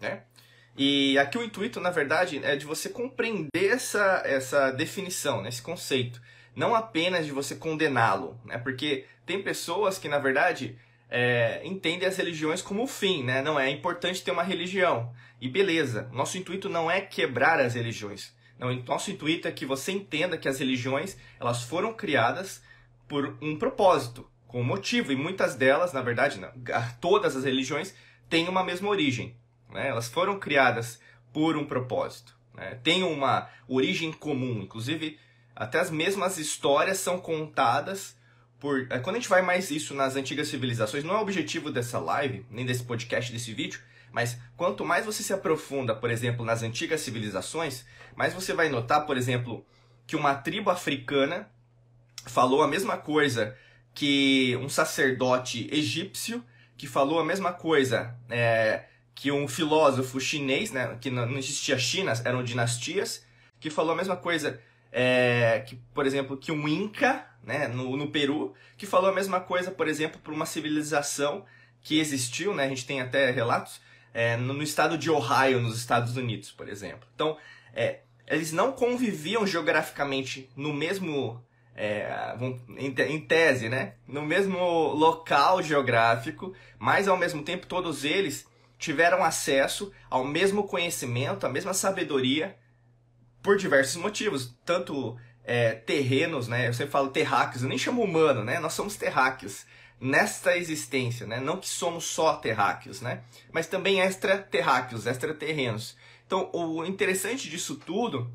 Né? 0.00 0.22
E 0.76 1.18
aqui 1.18 1.38
o 1.38 1.44
intuito, 1.44 1.80
na 1.80 1.90
verdade, 1.90 2.40
é 2.44 2.56
de 2.56 2.66
você 2.66 2.88
compreender 2.88 3.72
essa, 3.72 4.22
essa 4.24 4.70
definição, 4.70 5.42
né? 5.42 5.48
esse 5.48 5.62
conceito 5.62 6.20
não 6.54 6.74
apenas 6.74 7.26
de 7.26 7.32
você 7.32 7.54
condená-lo, 7.54 8.38
né? 8.44 8.58
Porque 8.58 9.06
tem 9.24 9.42
pessoas 9.42 9.98
que, 9.98 10.08
na 10.08 10.18
verdade, 10.18 10.78
é, 11.08 11.60
entendem 11.64 12.08
as 12.08 12.16
religiões 12.16 12.62
como 12.62 12.86
fim, 12.86 13.22
né? 13.24 13.42
Não 13.42 13.58
é 13.58 13.70
importante 13.70 14.22
ter 14.22 14.30
uma 14.30 14.42
religião. 14.42 15.12
E 15.40 15.48
beleza, 15.48 16.08
nosso 16.12 16.36
intuito 16.36 16.68
não 16.68 16.90
é 16.90 17.00
quebrar 17.00 17.60
as 17.60 17.74
religiões. 17.74 18.34
Não, 18.58 18.74
nosso 18.82 19.10
intuito 19.10 19.48
é 19.48 19.52
que 19.52 19.64
você 19.64 19.92
entenda 19.92 20.36
que 20.36 20.48
as 20.48 20.58
religiões 20.58 21.16
elas 21.38 21.62
foram 21.62 21.94
criadas 21.94 22.62
por 23.10 23.36
um 23.42 23.58
propósito, 23.58 24.30
com 24.46 24.60
um 24.60 24.64
motivo, 24.64 25.10
e 25.10 25.16
muitas 25.16 25.56
delas, 25.56 25.92
na 25.92 26.00
verdade, 26.00 26.38
não, 26.38 26.52
todas 27.00 27.34
as 27.34 27.42
religiões 27.42 27.92
têm 28.28 28.48
uma 28.48 28.62
mesma 28.62 28.88
origem. 28.88 29.36
Né? 29.68 29.88
Elas 29.88 30.06
foram 30.06 30.38
criadas 30.38 31.00
por 31.32 31.56
um 31.56 31.64
propósito. 31.64 32.38
Né? 32.54 32.78
Têm 32.84 33.02
uma 33.02 33.50
origem 33.66 34.12
comum. 34.12 34.62
Inclusive, 34.62 35.18
até 35.56 35.80
as 35.80 35.90
mesmas 35.90 36.38
histórias 36.38 36.98
são 36.98 37.18
contadas 37.18 38.16
por. 38.60 38.86
É, 38.90 39.00
quando 39.00 39.16
a 39.16 39.18
gente 39.18 39.28
vai 39.28 39.42
mais 39.42 39.72
isso 39.72 39.92
nas 39.92 40.14
antigas 40.14 40.46
civilizações, 40.46 41.02
não 41.02 41.16
é 41.16 41.18
o 41.18 41.22
objetivo 41.22 41.68
dessa 41.68 41.98
live, 41.98 42.46
nem 42.48 42.64
desse 42.64 42.84
podcast, 42.84 43.32
desse 43.32 43.52
vídeo, 43.52 43.80
mas 44.12 44.38
quanto 44.56 44.84
mais 44.84 45.04
você 45.04 45.24
se 45.24 45.32
aprofunda, 45.32 45.96
por 45.96 46.12
exemplo, 46.12 46.44
nas 46.44 46.62
antigas 46.62 47.00
civilizações, 47.00 47.84
mais 48.14 48.32
você 48.32 48.52
vai 48.52 48.68
notar, 48.68 49.04
por 49.04 49.16
exemplo, 49.16 49.66
que 50.06 50.14
uma 50.14 50.36
tribo 50.36 50.70
africana 50.70 51.50
falou 52.26 52.62
a 52.62 52.68
mesma 52.68 52.96
coisa 52.96 53.56
que 53.94 54.56
um 54.60 54.68
sacerdote 54.68 55.68
egípcio, 55.72 56.44
que 56.76 56.86
falou 56.86 57.18
a 57.18 57.24
mesma 57.24 57.52
coisa 57.52 58.16
é, 58.28 58.84
que 59.14 59.30
um 59.30 59.46
filósofo 59.46 60.20
chinês, 60.20 60.70
né, 60.70 60.96
que 61.00 61.10
não 61.10 61.36
existia 61.36 61.78
China, 61.78 62.12
eram 62.24 62.42
dinastias, 62.42 63.24
que 63.58 63.68
falou 63.68 63.92
a 63.92 63.96
mesma 63.96 64.16
coisa 64.16 64.60
é, 64.92 65.62
que, 65.66 65.76
por 65.94 66.06
exemplo, 66.06 66.36
que 66.36 66.50
um 66.50 66.66
Inca, 66.66 67.26
né, 67.42 67.68
no, 67.68 67.96
no 67.96 68.10
Peru, 68.10 68.54
que 68.76 68.86
falou 68.86 69.10
a 69.10 69.14
mesma 69.14 69.40
coisa, 69.40 69.70
por 69.70 69.88
exemplo, 69.88 70.20
para 70.20 70.32
uma 70.32 70.46
civilização 70.46 71.44
que 71.82 71.98
existiu, 71.98 72.54
né, 72.54 72.64
a 72.64 72.68
gente 72.68 72.86
tem 72.86 73.00
até 73.00 73.30
relatos, 73.30 73.80
é, 74.12 74.36
no, 74.36 74.54
no, 74.54 74.62
estado 74.62 74.98
de 74.98 75.10
Ohio, 75.10 75.60
nos 75.60 75.76
Estados 75.76 76.16
Unidos, 76.16 76.50
por 76.50 76.68
exemplo. 76.68 77.08
Então, 77.14 77.36
é, 77.72 78.00
eles 78.26 78.52
não 78.52 78.72
conviviam 78.72 79.46
geograficamente 79.46 80.50
no 80.56 80.72
mesmo, 80.72 81.42
é, 81.74 82.34
em 82.78 83.20
tese, 83.20 83.68
né, 83.68 83.94
no 84.06 84.22
mesmo 84.22 84.58
local 84.92 85.62
geográfico, 85.62 86.54
mas 86.78 87.08
ao 87.08 87.16
mesmo 87.16 87.42
tempo 87.42 87.66
todos 87.66 88.04
eles 88.04 88.46
tiveram 88.78 89.22
acesso 89.22 89.92
ao 90.08 90.24
mesmo 90.24 90.64
conhecimento, 90.64 91.46
à 91.46 91.50
mesma 91.50 91.74
sabedoria 91.74 92.56
por 93.42 93.56
diversos 93.56 93.96
motivos, 93.96 94.56
tanto 94.64 95.16
é, 95.44 95.72
terrenos, 95.72 96.48
né? 96.48 96.68
Eu 96.68 96.74
sempre 96.74 96.92
falo 96.92 97.10
terráqueos, 97.10 97.62
eu 97.62 97.68
nem 97.68 97.78
chamo 97.78 98.02
humano, 98.02 98.44
né? 98.44 98.58
Nós 98.58 98.72
somos 98.72 98.96
terráqueos 98.96 99.66
nesta 100.00 100.56
existência, 100.56 101.26
né? 101.26 101.40
Não 101.40 101.58
que 101.58 101.68
somos 101.68 102.04
só 102.04 102.36
terráqueos, 102.36 103.00
né? 103.00 103.22
Mas 103.52 103.66
também 103.66 104.00
extraterráqueos, 104.00 105.06
extraterrenos. 105.06 105.96
Então, 106.26 106.50
o 106.52 106.84
interessante 106.84 107.50
disso 107.50 107.76
tudo 107.76 108.30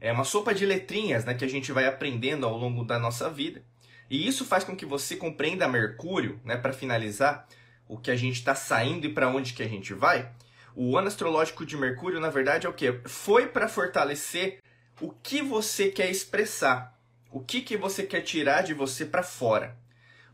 é 0.00 0.12
uma 0.12 0.24
sopa 0.24 0.54
de 0.54 0.64
letrinhas, 0.64 1.24
né? 1.24 1.34
Que 1.34 1.44
a 1.44 1.48
gente 1.48 1.72
vai 1.72 1.86
aprendendo 1.86 2.46
ao 2.46 2.56
longo 2.56 2.84
da 2.84 2.98
nossa 2.98 3.28
vida. 3.28 3.62
E 4.08 4.26
isso 4.26 4.44
faz 4.44 4.64
com 4.64 4.74
que 4.74 4.86
você 4.86 5.16
compreenda 5.16 5.68
Mercúrio, 5.68 6.40
né? 6.44 6.56
Para 6.56 6.72
finalizar, 6.72 7.46
o 7.90 7.98
que 7.98 8.10
a 8.12 8.16
gente 8.16 8.36
está 8.36 8.54
saindo 8.54 9.04
e 9.04 9.12
para 9.12 9.28
onde 9.28 9.52
que 9.52 9.64
a 9.64 9.68
gente 9.68 9.92
vai, 9.92 10.30
o 10.76 10.96
ano 10.96 11.08
astrológico 11.08 11.66
de 11.66 11.76
Mercúrio, 11.76 12.20
na 12.20 12.30
verdade, 12.30 12.64
é 12.64 12.70
o 12.70 12.72
que? 12.72 13.00
Foi 13.04 13.48
para 13.48 13.68
fortalecer 13.68 14.60
o 15.00 15.10
que 15.10 15.42
você 15.42 15.90
quer 15.90 16.08
expressar, 16.08 16.96
o 17.32 17.40
que, 17.40 17.60
que 17.60 17.76
você 17.76 18.04
quer 18.04 18.20
tirar 18.20 18.62
de 18.62 18.72
você 18.74 19.04
para 19.04 19.24
fora. 19.24 19.76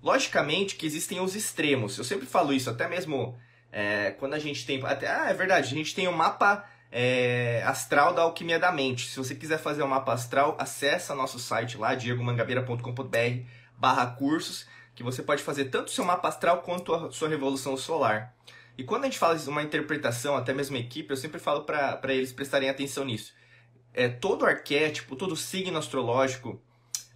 Logicamente 0.03 0.77
que 0.77 0.85
existem 0.85 1.19
os 1.19 1.35
extremos. 1.35 1.97
Eu 1.97 2.05
sempre 2.05 2.27
falo 2.27 2.53
isso, 2.53 2.69
até 2.69 2.87
mesmo 2.87 3.39
é, 3.73 4.11
quando 4.11 4.35
a 4.35 4.39
gente 4.39 4.67
tem. 4.67 4.85
Até, 4.85 5.09
ah, 5.11 5.31
é 5.31 5.35
verdade, 5.35 5.67
a 5.67 5.77
gente 5.77 5.95
tem 5.95 6.07
o 6.07 6.11
um 6.11 6.17
mapa 6.17 6.69
é, 6.91 7.63
astral 7.65 8.15
da 8.15 8.23
alquimia 8.23 8.59
da 8.59 8.73
mente. 8.73 9.09
Se 9.09 9.19
você 9.19 9.35
quiser 9.35 9.59
fazer 9.59 9.83
um 9.83 9.89
mapa 9.89 10.13
astral, 10.13 10.57
acessa 10.59 11.15
nosso 11.15 11.39
site 11.39 11.77
lá, 11.77 11.95
diegomangabeira.com.br 11.95 13.47
barra 13.77 14.07
cursos, 14.07 14.67
que 14.95 15.03
você 15.03 15.23
pode 15.23 15.43
fazer 15.43 15.67
tanto 15.67 15.89
o 15.89 15.91
seu 15.91 16.05
mapa 16.05 16.29
astral 16.29 16.63
quanto 16.63 16.95
a 16.95 17.11
sua 17.11 17.29
revolução 17.29 17.77
solar. 17.77 18.35
E 18.79 18.85
quando 18.85 19.05
a 19.05 19.07
gente 19.07 19.19
fala 19.19 19.37
de 19.37 19.49
uma 19.49 19.63
interpretação, 19.63 20.37
até 20.37 20.53
mesmo 20.53 20.77
equipe, 20.77 21.11
eu 21.11 21.17
sempre 21.17 21.39
falo 21.39 21.65
para 21.65 22.15
eles 22.15 22.33
prestarem 22.33 22.69
atenção 22.69 23.05
nisso. 23.05 23.33
É, 23.93 24.09
todo 24.09 24.45
arquétipo, 24.45 25.17
todo 25.17 25.35
signo 25.35 25.79
astrológico, 25.79 26.61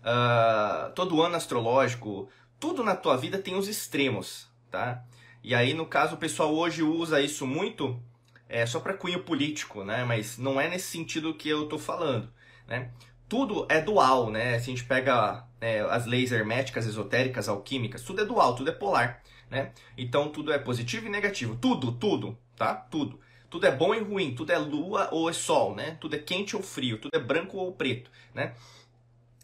uh, 0.00 0.93
todo 0.95 1.23
ano 1.23 1.37
astrológico, 1.37 2.29
tudo 2.59 2.83
na 2.83 2.97
tua 2.97 3.17
vida 3.17 3.39
tem 3.39 3.55
os 3.55 3.69
extremos, 3.69 4.49
tá? 4.71 5.05
E 5.43 5.55
aí, 5.55 5.75
no 5.75 5.87
caso, 5.87 6.15
o 6.15 6.19
pessoal 6.19 6.55
hoje 6.55 6.83
usa 6.83 7.21
isso 7.21 7.47
muito 7.47 8.03
é, 8.50 8.66
só 8.66 8.80
para 8.80 8.95
cunho 8.95 9.23
político, 9.23 9.85
né? 9.85 10.04
Mas 10.04 10.37
não 10.37 10.61
é 10.61 10.69
nesse 10.69 10.88
sentido 10.88 11.35
que 11.35 11.49
eu 11.49 11.69
tô 11.69 11.78
falando, 11.78 12.30
né? 12.69 12.90
Tudo 13.28 13.66
é 13.69 13.80
dual, 13.80 14.30
né? 14.30 14.59
Se 14.59 14.71
a 14.71 14.75
gente 14.75 14.85
pega 14.85 15.47
é, 15.61 15.80
as 15.80 16.04
leis 16.04 16.33
herméticas, 16.33 16.87
esotéricas, 16.87 17.49
alquímicas, 17.49 18.02
tudo 18.02 18.21
é 18.23 18.25
dual, 18.25 18.54
tudo 18.54 18.71
é 18.71 18.73
polar 18.73 19.23
né? 19.50 19.73
Então 19.99 20.30
tudo 20.30 20.52
é 20.52 20.59
positivo 20.59 21.07
e 21.07 21.11
negativo. 21.11 21.57
Tudo, 21.57 21.92
tudo, 21.92 22.38
tá? 22.57 22.75
Tudo. 22.75 23.21
Tudo 23.50 23.66
é 23.66 23.71
bom 23.73 23.92
e 23.92 23.99
ruim, 23.99 24.33
tudo 24.33 24.52
é 24.52 24.59
lua 24.59 25.09
ou 25.11 25.28
é 25.28 25.33
sol, 25.33 25.75
né? 25.75 25.99
Tudo 26.00 26.14
é 26.14 26.19
quente 26.19 26.54
ou 26.54 26.62
frio, 26.62 26.99
tudo 26.99 27.16
é 27.16 27.19
branco 27.19 27.59
ou 27.59 27.73
preto, 27.73 28.09
né? 28.33 28.54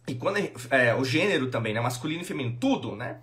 E 0.07 0.15
quando 0.15 0.39
é, 0.71 0.95
o 0.95 1.05
gênero 1.05 1.51
também, 1.51 1.75
né? 1.75 1.81
Masculino 1.81 2.23
e 2.23 2.25
feminino, 2.25 2.57
tudo, 2.61 2.95
né? 2.95 3.21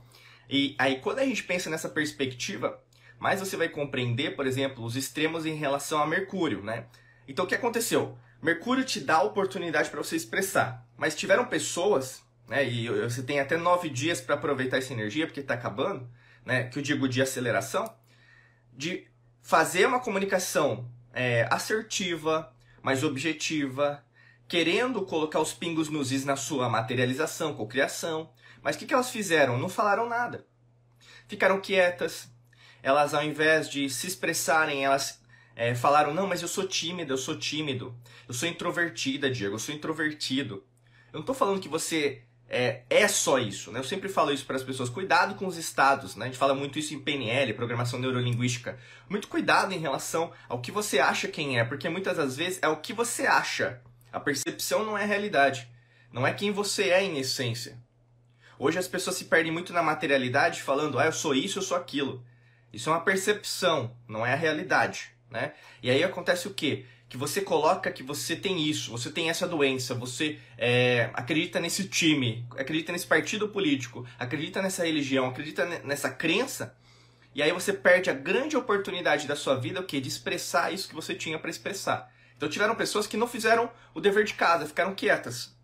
E 0.49 0.75
aí 0.77 0.99
quando 0.99 1.19
a 1.19 1.25
gente 1.25 1.41
pensa 1.43 1.69
nessa 1.69 1.87
perspectiva, 1.87 2.82
mais 3.23 3.39
você 3.39 3.55
vai 3.55 3.69
compreender, 3.69 4.35
por 4.35 4.45
exemplo, 4.45 4.83
os 4.83 4.97
extremos 4.97 5.45
em 5.45 5.55
relação 5.55 6.01
a 6.01 6.05
Mercúrio, 6.05 6.61
né? 6.61 6.87
Então 7.25 7.45
o 7.45 7.47
que 7.47 7.55
aconteceu? 7.55 8.17
Mercúrio 8.41 8.83
te 8.83 8.99
dá 8.99 9.15
a 9.15 9.23
oportunidade 9.23 9.89
para 9.89 10.03
você 10.03 10.17
expressar, 10.17 10.85
mas 10.97 11.15
tiveram 11.15 11.45
pessoas, 11.45 12.21
né? 12.49 12.67
E 12.67 12.89
você 12.89 13.23
tem 13.23 13.39
até 13.39 13.55
nove 13.55 13.87
dias 13.87 14.19
para 14.19 14.35
aproveitar 14.35 14.79
essa 14.79 14.91
energia 14.91 15.25
porque 15.25 15.39
está 15.39 15.53
acabando 15.53 16.05
né, 16.45 16.65
que 16.65 16.77
eu 16.77 16.83
digo 16.83 17.07
de 17.07 17.21
aceleração, 17.21 17.89
de 18.73 19.07
fazer 19.41 19.85
uma 19.85 20.01
comunicação 20.01 20.91
é, 21.13 21.47
assertiva, 21.49 22.53
mais 22.81 23.05
objetiva, 23.05 24.03
querendo 24.49 25.05
colocar 25.05 25.39
os 25.39 25.53
pingos 25.53 25.87
nos 25.87 26.11
is 26.11 26.25
na 26.25 26.35
sua 26.35 26.67
materialização, 26.67 27.53
cocriação. 27.53 28.29
Mas 28.61 28.75
o 28.75 28.79
que, 28.79 28.85
que 28.85 28.93
elas 28.93 29.11
fizeram? 29.11 29.57
Não 29.57 29.69
falaram 29.69 30.09
nada. 30.09 30.45
Ficaram 31.25 31.61
quietas. 31.61 32.32
Elas, 32.83 33.13
ao 33.13 33.23
invés 33.23 33.69
de 33.69 33.89
se 33.89 34.05
expressarem, 34.05 34.83
elas 34.83 35.23
é, 35.55 35.73
falaram: 35.73 36.13
Não, 36.13 36.27
mas 36.27 36.41
eu 36.41 36.47
sou 36.47 36.67
tímida, 36.67 37.13
eu 37.13 37.17
sou 37.17 37.37
tímido. 37.37 37.95
Eu 38.27 38.33
sou 38.33 38.47
introvertida, 38.47 39.31
Diego, 39.31 39.55
eu 39.55 39.59
sou 39.59 39.73
introvertido. 39.73 40.63
Eu 41.07 41.13
não 41.13 41.19
estou 41.21 41.33
falando 41.33 41.61
que 41.61 41.69
você 41.69 42.23
é, 42.49 42.81
é 42.89 43.07
só 43.07 43.39
isso. 43.39 43.71
Né? 43.71 43.79
Eu 43.79 43.83
sempre 43.83 44.09
falo 44.09 44.31
isso 44.31 44.45
para 44.45 44.55
as 44.55 44.63
pessoas. 44.63 44.89
Cuidado 44.89 45.35
com 45.35 45.47
os 45.47 45.57
estados. 45.57 46.15
Né? 46.15 46.25
A 46.25 46.27
gente 46.27 46.37
fala 46.37 46.53
muito 46.53 46.77
isso 46.77 46.93
em 46.93 46.99
PNL, 46.99 47.53
programação 47.53 47.99
neurolinguística. 47.99 48.77
Muito 49.09 49.27
cuidado 49.27 49.73
em 49.73 49.79
relação 49.79 50.31
ao 50.49 50.59
que 50.59 50.71
você 50.71 50.99
acha 50.99 51.27
quem 51.27 51.59
é, 51.59 51.63
porque 51.63 51.89
muitas 51.89 52.17
das 52.17 52.35
vezes 52.35 52.59
é 52.61 52.67
o 52.67 52.77
que 52.77 52.93
você 52.93 53.25
acha. 53.25 53.81
A 54.11 54.19
percepção 54.19 54.85
não 54.85 54.97
é 54.97 55.03
a 55.03 55.07
realidade. 55.07 55.67
Não 56.11 56.27
é 56.27 56.33
quem 56.33 56.51
você 56.51 56.89
é 56.89 57.03
em 57.03 57.17
essência. 57.17 57.77
Hoje 58.59 58.77
as 58.77 58.87
pessoas 58.87 59.15
se 59.15 59.25
perdem 59.25 59.51
muito 59.51 59.73
na 59.73 59.81
materialidade 59.81 60.61
falando, 60.61 60.99
ah, 60.99 61.05
eu 61.05 61.11
sou 61.11 61.33
isso, 61.33 61.57
eu 61.57 61.63
sou 61.63 61.75
aquilo. 61.75 62.23
Isso 62.73 62.89
é 62.89 62.93
uma 62.93 63.01
percepção, 63.01 63.95
não 64.07 64.25
é 64.25 64.33
a 64.33 64.37
realidade. 64.37 65.11
Né? 65.29 65.53
E 65.81 65.89
aí 65.89 66.03
acontece 66.03 66.47
o 66.47 66.53
quê? 66.53 66.85
que 67.13 67.17
você 67.17 67.41
coloca 67.41 67.91
que 67.91 68.01
você 68.01 68.35
tem 68.35 68.67
isso, 68.67 68.89
você 68.89 69.07
tem 69.11 69.29
essa 69.29 69.47
doença, 69.47 69.93
você 69.93 70.39
é, 70.57 71.11
acredita 71.13 71.59
nesse 71.59 71.87
time, 71.87 72.43
acredita 72.57 72.91
nesse 72.91 73.05
partido 73.05 73.49
político, 73.49 74.03
acredita 74.17 74.63
nessa 74.63 74.83
religião, 74.83 75.27
acredita 75.27 75.63
nessa 75.83 76.09
crença, 76.09 76.75
e 77.35 77.43
aí 77.43 77.51
você 77.51 77.71
perde 77.71 78.09
a 78.09 78.13
grande 78.13 78.57
oportunidade 78.57 79.27
da 79.27 79.35
sua 79.35 79.53
vida 79.53 79.79
o 79.79 79.83
quê? 79.83 80.01
de 80.01 80.07
expressar 80.07 80.73
isso 80.73 80.87
que 80.87 80.95
você 80.95 81.13
tinha 81.13 81.37
para 81.37 81.51
expressar. 81.51 82.11
Então 82.35 82.49
tiveram 82.49 82.73
pessoas 82.73 83.05
que 83.05 83.15
não 83.15 83.27
fizeram 83.27 83.69
o 83.93 84.01
dever 84.01 84.23
de 84.23 84.33
casa, 84.33 84.65
ficaram 84.65 84.95
quietas. 84.95 85.55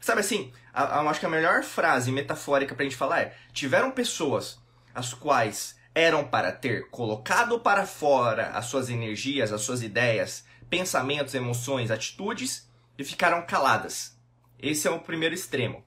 Sabe 0.00 0.22
assim, 0.22 0.52
a, 0.72 0.82
a, 0.82 1.08
acho 1.08 1.20
que 1.20 1.26
a 1.26 1.30
melhor 1.30 1.62
frase 1.62 2.10
metafórica 2.10 2.74
pra 2.74 2.82
gente 2.82 2.96
falar 2.96 3.20
é: 3.20 3.36
tiveram 3.52 3.92
pessoas 3.92 4.58
as 4.92 5.14
quais 5.14 5.78
eram 5.94 6.24
para 6.24 6.52
ter 6.52 6.88
colocado 6.90 7.60
para 7.60 7.86
fora 7.86 8.50
as 8.50 8.66
suas 8.66 8.88
energias, 8.88 9.52
as 9.52 9.62
suas 9.62 9.82
ideias, 9.82 10.44
pensamentos, 10.68 11.34
emoções, 11.34 11.90
atitudes 11.90 12.68
e 12.96 13.04
ficaram 13.04 13.42
caladas. 13.46 14.16
Esse 14.58 14.86
é 14.88 14.90
o 14.90 15.00
primeiro 15.00 15.34
extremo. 15.34 15.84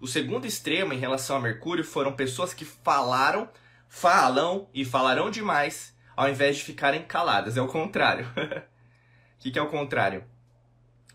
O 0.00 0.06
segundo 0.06 0.46
extremo 0.46 0.92
em 0.92 0.98
relação 0.98 1.36
a 1.36 1.40
Mercúrio 1.40 1.84
foram 1.84 2.12
pessoas 2.12 2.52
que 2.52 2.64
falaram, 2.64 3.48
falam 3.88 4.68
e 4.74 4.84
falarão 4.84 5.30
demais 5.30 5.94
ao 6.16 6.28
invés 6.28 6.56
de 6.56 6.64
ficarem 6.64 7.02
caladas. 7.02 7.56
É 7.56 7.62
o 7.62 7.68
contrário. 7.68 8.26
O 9.36 9.52
que, 9.52 9.58
é 9.58 9.62
o 9.62 9.68
contrário? 9.68 10.24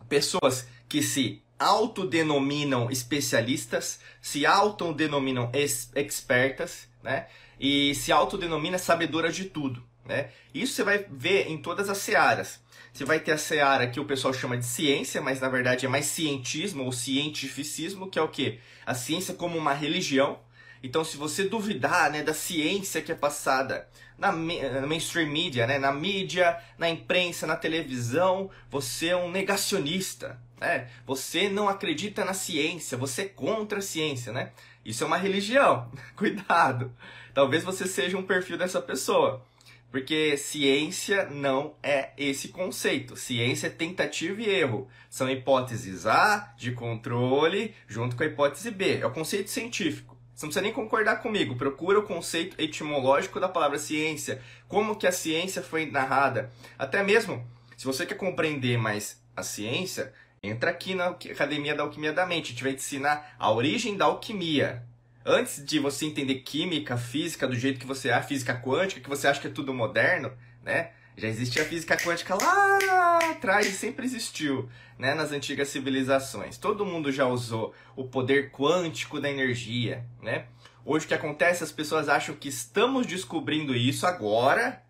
Pessoas 0.08 0.67
que 0.88 1.01
se 1.01 1.41
autodenominam 1.58 2.91
especialistas, 2.91 4.00
se 4.22 4.46
autodenominam 4.46 5.51
expertas, 5.96 6.88
né? 7.01 7.27
E 7.60 7.94
se 7.96 8.12
autodenomina 8.12 8.78
sabedora 8.78 9.32
de 9.32 9.46
tudo, 9.46 9.84
né? 10.06 10.30
Isso 10.54 10.74
você 10.74 10.84
vai 10.84 11.06
ver 11.10 11.48
em 11.50 11.58
todas 11.58 11.89
as 11.89 11.98
searas. 11.98 12.60
Você 12.92 13.06
vai 13.06 13.20
ter 13.20 13.34
a 13.34 13.38
seara 13.38 13.88
que 13.88 14.00
o 14.00 14.06
pessoal 14.06 14.34
chama 14.34 14.58
de 14.58 14.66
ciência, 14.66 15.22
mas 15.22 15.39
na 15.39 15.50
verdade 15.50 15.86
é 15.86 15.89
mais 15.89 16.06
cientismo 16.06 16.84
ou 16.84 16.92
cientificismo, 16.92 18.10
que 18.10 18.18
é 18.18 18.22
o 18.22 18.28
que? 18.28 18.60
A 18.86 18.94
ciência 18.94 19.34
como 19.34 19.58
uma 19.58 19.74
religião. 19.74 20.39
Então, 20.82 21.04
se 21.04 21.18
você 21.18 21.44
duvidar 21.44 22.10
né, 22.12 22.24
da 22.24 22.34
ciência 22.34 23.01
que 23.01 23.12
é 23.12 23.16
passada 23.16 23.88
na, 24.18 24.32
na 24.32 24.88
mainstream 24.88 25.30
media, 25.30 25.68
né, 25.68 25.78
na 25.78 25.92
mídia, 25.92 26.58
na 26.78 26.89
imprensa, 26.89 27.46
na 27.46 27.56
televisão, 27.56 28.50
você 28.70 29.10
é 29.10 29.16
um 29.16 29.30
negacionista. 29.30 30.39
Né? 30.60 30.89
Você 31.06 31.50
não 31.50 31.68
acredita 31.68 32.25
na 32.25 32.34
ciência, 32.34 32.98
você 32.98 33.24
é 33.24 33.28
contra 33.28 33.80
a 33.80 33.82
ciência. 33.82 34.32
Né? 34.32 34.51
Isso 34.84 35.04
é 35.04 35.08
uma 35.08 35.18
religião. 35.18 35.92
Cuidado. 36.16 36.94
Talvez 37.39 37.63
você 37.63 37.88
seja 37.88 38.17
um 38.17 38.22
perfil 38.22 38.58
dessa 38.58 38.81
pessoa. 38.81 39.41
Porque 39.89 40.36
ciência 40.36 41.25
não 41.29 41.74
é 41.81 42.10
esse 42.17 42.50
conceito. 42.50 43.15
Ciência 43.15 43.67
é 43.67 43.69
tentativa 43.69 44.41
e 44.41 44.50
erro. 44.50 44.89
São 45.10 45.31
hipóteses 45.31 46.05
A 46.05 46.53
de 46.58 46.74
controle 46.74 47.74
junto 47.88 48.17
com 48.17 48.24
a 48.24 48.25
hipótese 48.25 48.72
B. 48.72 49.00
É 49.00 49.05
o 49.05 49.12
conceito 49.12 49.50
científico. 49.50 50.17
Você 50.36 50.46
não 50.46 50.50
precisa 50.50 50.62
nem 50.62 50.74
concordar 50.74 51.22
comigo. 51.22 51.55
Procura 51.55 52.00
o 52.00 52.03
conceito 52.03 52.62
etimológico 52.62 53.39
da 53.39 53.48
palavra 53.48 53.79
ciência. 53.79 54.41
Como 54.67 54.98
que 54.98 55.08
a 55.08 55.12
ciência 55.13 55.63
foi 55.63 55.89
narrada. 55.89 56.51
Até 56.77 57.01
mesmo, 57.03 57.48
se 57.77 57.86
você 57.86 58.05
quer 58.05 58.15
compreender 58.15 58.77
mais 58.77 59.24
a 59.34 59.43
ciência, 59.43 60.12
entra 60.43 60.72
aqui 60.72 60.93
na 60.93 61.05
Academia 61.05 61.74
da 61.74 61.84
Alquimia 61.84 62.12
da 62.12 62.25
Mente. 62.25 62.48
A 62.48 62.50
gente 62.50 62.63
vai 62.65 62.74
te 62.74 62.79
ensinar 62.79 63.34
a 63.39 63.50
origem 63.50 63.96
da 63.96 64.03
alquimia 64.03 64.88
antes 65.25 65.63
de 65.63 65.79
você 65.79 66.05
entender 66.05 66.35
química, 66.35 66.97
física 66.97 67.47
do 67.47 67.55
jeito 67.55 67.79
que 67.79 67.85
você 67.85 68.09
é, 68.09 68.21
física 68.21 68.55
quântica, 68.55 69.01
que 69.01 69.09
você 69.09 69.27
acha 69.27 69.41
que 69.41 69.47
é 69.47 69.51
tudo 69.51 69.73
moderno, 69.73 70.31
né? 70.63 70.91
Já 71.17 71.27
existia 71.27 71.63
a 71.63 71.65
física 71.65 71.97
quântica 71.97 72.35
lá 72.35 73.19
atrás 73.31 73.67
e 73.67 73.71
sempre 73.71 74.05
existiu, 74.05 74.69
né, 74.97 75.13
nas 75.13 75.31
antigas 75.31 75.67
civilizações. 75.67 76.57
Todo 76.57 76.85
mundo 76.85 77.11
já 77.11 77.25
usou 77.27 77.73
o 77.95 78.05
poder 78.05 78.51
quântico 78.51 79.19
da 79.19 79.29
energia, 79.29 80.05
né? 80.21 80.45
Hoje 80.85 81.05
o 81.05 81.07
que 81.07 81.13
acontece, 81.13 81.63
as 81.63 81.71
pessoas 81.71 82.07
acham 82.07 82.35
que 82.35 82.47
estamos 82.47 83.05
descobrindo 83.05 83.75
isso 83.75 84.07
agora, 84.07 84.81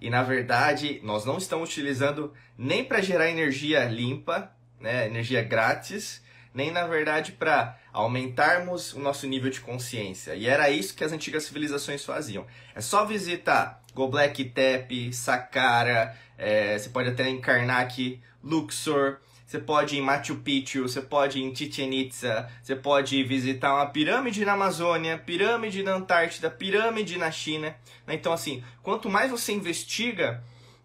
e 0.00 0.08
na 0.08 0.22
verdade 0.22 1.00
nós 1.02 1.24
não 1.24 1.36
estamos 1.36 1.68
utilizando 1.68 2.32
nem 2.56 2.84
para 2.84 3.00
gerar 3.00 3.28
energia 3.28 3.84
limpa, 3.84 4.52
né, 4.80 5.06
energia 5.06 5.42
grátis, 5.42 6.22
nem 6.54 6.70
na 6.70 6.86
verdade 6.86 7.32
para 7.32 7.78
aumentarmos 7.92 8.92
o 8.94 9.00
nosso 9.00 9.26
nível 9.26 9.50
de 9.50 9.60
consciência. 9.60 10.34
E 10.34 10.46
era 10.46 10.70
isso 10.70 10.94
que 10.94 11.04
as 11.04 11.12
antigas 11.12 11.44
civilizações 11.44 12.04
faziam. 12.04 12.46
É 12.74 12.80
só 12.80 13.04
visitar 13.04 13.82
Göbekli 13.94 14.46
Tepe, 14.46 15.12
Saqqara, 15.12 16.16
é, 16.38 16.78
você 16.78 16.88
pode 16.88 17.10
até 17.10 17.28
encarnar 17.28 17.80
aqui 17.80 18.20
Luxor. 18.42 19.18
você 19.46 19.58
pode 19.58 19.94
ir 19.94 19.98
em 19.98 20.02
Machu 20.02 20.36
Picchu, 20.36 20.82
você 20.82 21.00
pode 21.00 21.38
ir 21.38 21.42
em 21.42 21.54
Chichen 21.54 21.92
Itza, 21.92 22.48
você 22.62 22.74
pode 22.74 23.22
visitar 23.22 23.74
uma 23.74 23.86
pirâmide 23.86 24.44
na 24.44 24.54
Amazônia, 24.54 25.18
pirâmide 25.18 25.82
na 25.82 25.94
Antártida, 25.94 26.50
pirâmide 26.50 27.18
na 27.18 27.30
China. 27.30 27.76
Né? 28.06 28.14
Então, 28.14 28.32
assim, 28.32 28.64
quanto 28.82 29.10
mais 29.10 29.30
você 29.30 29.52
investiga 29.52 30.42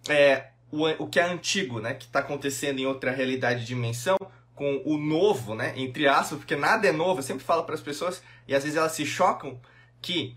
é, 0.09 0.47
o, 0.71 0.85
o 1.03 1.07
que 1.07 1.19
é 1.19 1.23
antigo, 1.23 1.79
né, 1.79 1.93
que 1.93 2.05
está 2.05 2.19
acontecendo 2.19 2.79
em 2.79 2.85
outra 2.85 3.11
realidade 3.11 3.61
de 3.61 3.67
dimensão, 3.67 4.17
com 4.57 4.81
o 4.83 4.97
novo, 4.97 5.53
né, 5.53 5.71
entre 5.77 6.07
aspas, 6.07 6.39
porque 6.39 6.55
nada 6.55 6.87
é 6.87 6.91
novo, 6.91 7.19
eu 7.19 7.23
sempre 7.23 7.43
falo 7.43 7.63
para 7.63 7.75
as 7.75 7.81
pessoas, 7.81 8.23
e 8.47 8.55
às 8.55 8.63
vezes 8.63 8.75
elas 8.75 8.91
se 8.91 9.05
chocam, 9.05 9.61
que 10.01 10.35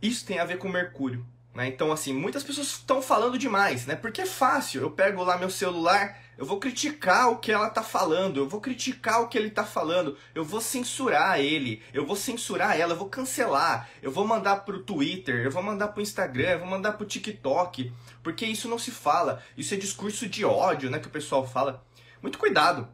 isso 0.00 0.24
tem 0.24 0.38
a 0.38 0.44
ver 0.44 0.56
com 0.58 0.68
Mercúrio. 0.68 1.26
Né? 1.52 1.66
Então, 1.66 1.90
assim, 1.90 2.12
muitas 2.12 2.44
pessoas 2.44 2.68
estão 2.68 3.02
falando 3.02 3.36
demais, 3.38 3.86
né? 3.86 3.94
Porque 3.94 4.22
é 4.22 4.26
fácil. 4.26 4.82
Eu 4.82 4.90
pego 4.90 5.22
lá 5.22 5.38
meu 5.38 5.48
celular, 5.48 6.20
eu 6.36 6.44
vou 6.44 6.58
criticar 6.58 7.30
o 7.30 7.38
que 7.38 7.52
ela 7.52 7.70
tá 7.70 7.82
falando, 7.82 8.38
eu 8.38 8.48
vou 8.48 8.60
criticar 8.60 9.22
o 9.22 9.28
que 9.28 9.38
ele 9.38 9.50
tá 9.50 9.64
falando, 9.64 10.16
eu 10.34 10.44
vou 10.44 10.60
censurar 10.60 11.38
ele, 11.38 11.80
eu 11.92 12.04
vou 12.04 12.16
censurar 12.16 12.78
ela, 12.78 12.92
eu 12.92 12.96
vou 12.96 13.08
cancelar, 13.08 13.88
eu 14.02 14.10
vou 14.10 14.26
mandar 14.26 14.64
pro 14.64 14.82
Twitter, 14.82 15.44
eu 15.44 15.50
vou 15.50 15.62
mandar 15.62 15.88
pro 15.88 16.02
Instagram, 16.02 16.50
eu 16.50 16.58
vou 16.58 16.68
mandar 16.68 16.92
pro 16.92 17.06
TikTok, 17.06 17.92
porque 18.22 18.44
isso 18.44 18.68
não 18.68 18.78
se 18.78 18.90
fala. 18.90 19.42
Isso 19.56 19.74
é 19.74 19.76
discurso 19.76 20.28
de 20.28 20.44
ódio, 20.44 20.90
né? 20.90 20.98
Que 20.98 21.08
o 21.08 21.10
pessoal 21.10 21.46
fala. 21.46 21.84
Muito 22.20 22.38
cuidado, 22.38 22.88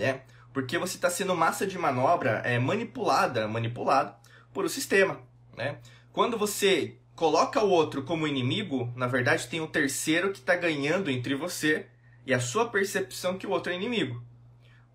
né? 0.00 0.22
Porque 0.52 0.78
você 0.78 0.96
está 0.96 1.08
sendo 1.08 1.36
massa 1.36 1.66
de 1.66 1.78
manobra 1.78 2.42
é, 2.44 2.58
manipulada, 2.58 3.46
manipulado 3.46 4.14
por 4.52 4.64
o 4.64 4.68
sistema, 4.68 5.20
né? 5.56 5.78
Quando 6.12 6.36
você 6.36 6.96
coloca 7.14 7.62
o 7.62 7.70
outro 7.70 8.02
como 8.02 8.26
inimigo, 8.26 8.92
na 8.96 9.06
verdade 9.06 9.46
tem 9.46 9.60
um 9.60 9.66
terceiro 9.66 10.32
que 10.32 10.38
está 10.38 10.56
ganhando 10.56 11.10
entre 11.10 11.34
você 11.34 11.86
e 12.26 12.34
a 12.34 12.40
sua 12.40 12.68
percepção 12.68 13.38
que 13.38 13.46
o 13.46 13.50
outro 13.50 13.72
é 13.72 13.76
inimigo. 13.76 14.22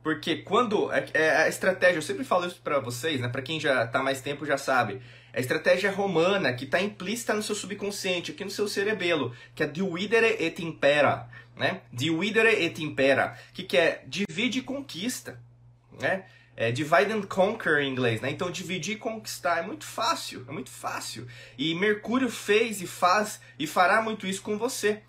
Porque 0.04 0.38
quando 0.38 0.92
é, 0.92 1.08
é 1.14 1.30
a 1.38 1.48
estratégia, 1.48 1.98
eu 1.98 2.02
sempre 2.02 2.24
falo 2.24 2.46
isso 2.46 2.62
para 2.62 2.80
vocês, 2.80 3.20
né? 3.20 3.28
Para 3.28 3.42
quem 3.42 3.60
já 3.60 3.86
está 3.86 4.04
mais 4.04 4.22
tempo 4.22 4.46
já 4.46 4.58
sabe. 4.58 5.02
A 5.34 5.40
estratégia 5.40 5.92
romana 5.92 6.54
que 6.54 6.66
está 6.66 6.80
implícita 6.80 7.34
no 7.34 7.42
seu 7.42 7.56
subconsciente, 7.56 8.32
aqui 8.32 8.44
no 8.44 8.52
seu 8.52 8.68
cerebelo, 8.68 9.36
que 9.56 9.64
é 9.64 9.68
dividere 9.68 10.38
et 10.40 10.62
impera, 10.62 11.28
né? 11.56 11.82
Dividere 11.92 12.64
et 12.64 12.82
impera, 12.84 13.38
que 13.54 13.64
que 13.64 13.78
é 13.78 14.04
divide 14.08 14.60
e 14.60 14.62
conquista, 14.62 15.40
né? 16.00 16.26
É 16.58 16.72
divide 16.72 17.12
and 17.12 17.24
conquer 17.24 17.82
em 17.82 17.92
inglês, 17.92 18.22
né? 18.22 18.30
Então 18.30 18.50
dividir 18.50 18.96
e 18.96 19.00
conquistar 19.00 19.60
é 19.60 19.62
muito 19.62 19.86
fácil, 19.86 20.46
é 20.48 20.52
muito 20.52 20.70
fácil. 20.70 21.28
E 21.58 21.76
Mercúrio 21.76 22.30
fez 22.30 22.82
e 22.82 22.88
faz 22.88 23.42
e 23.60 23.68
fará 23.68 24.02
muito 24.02 24.26
isso 24.26 24.42
com 24.42 24.58
você. 24.58 25.02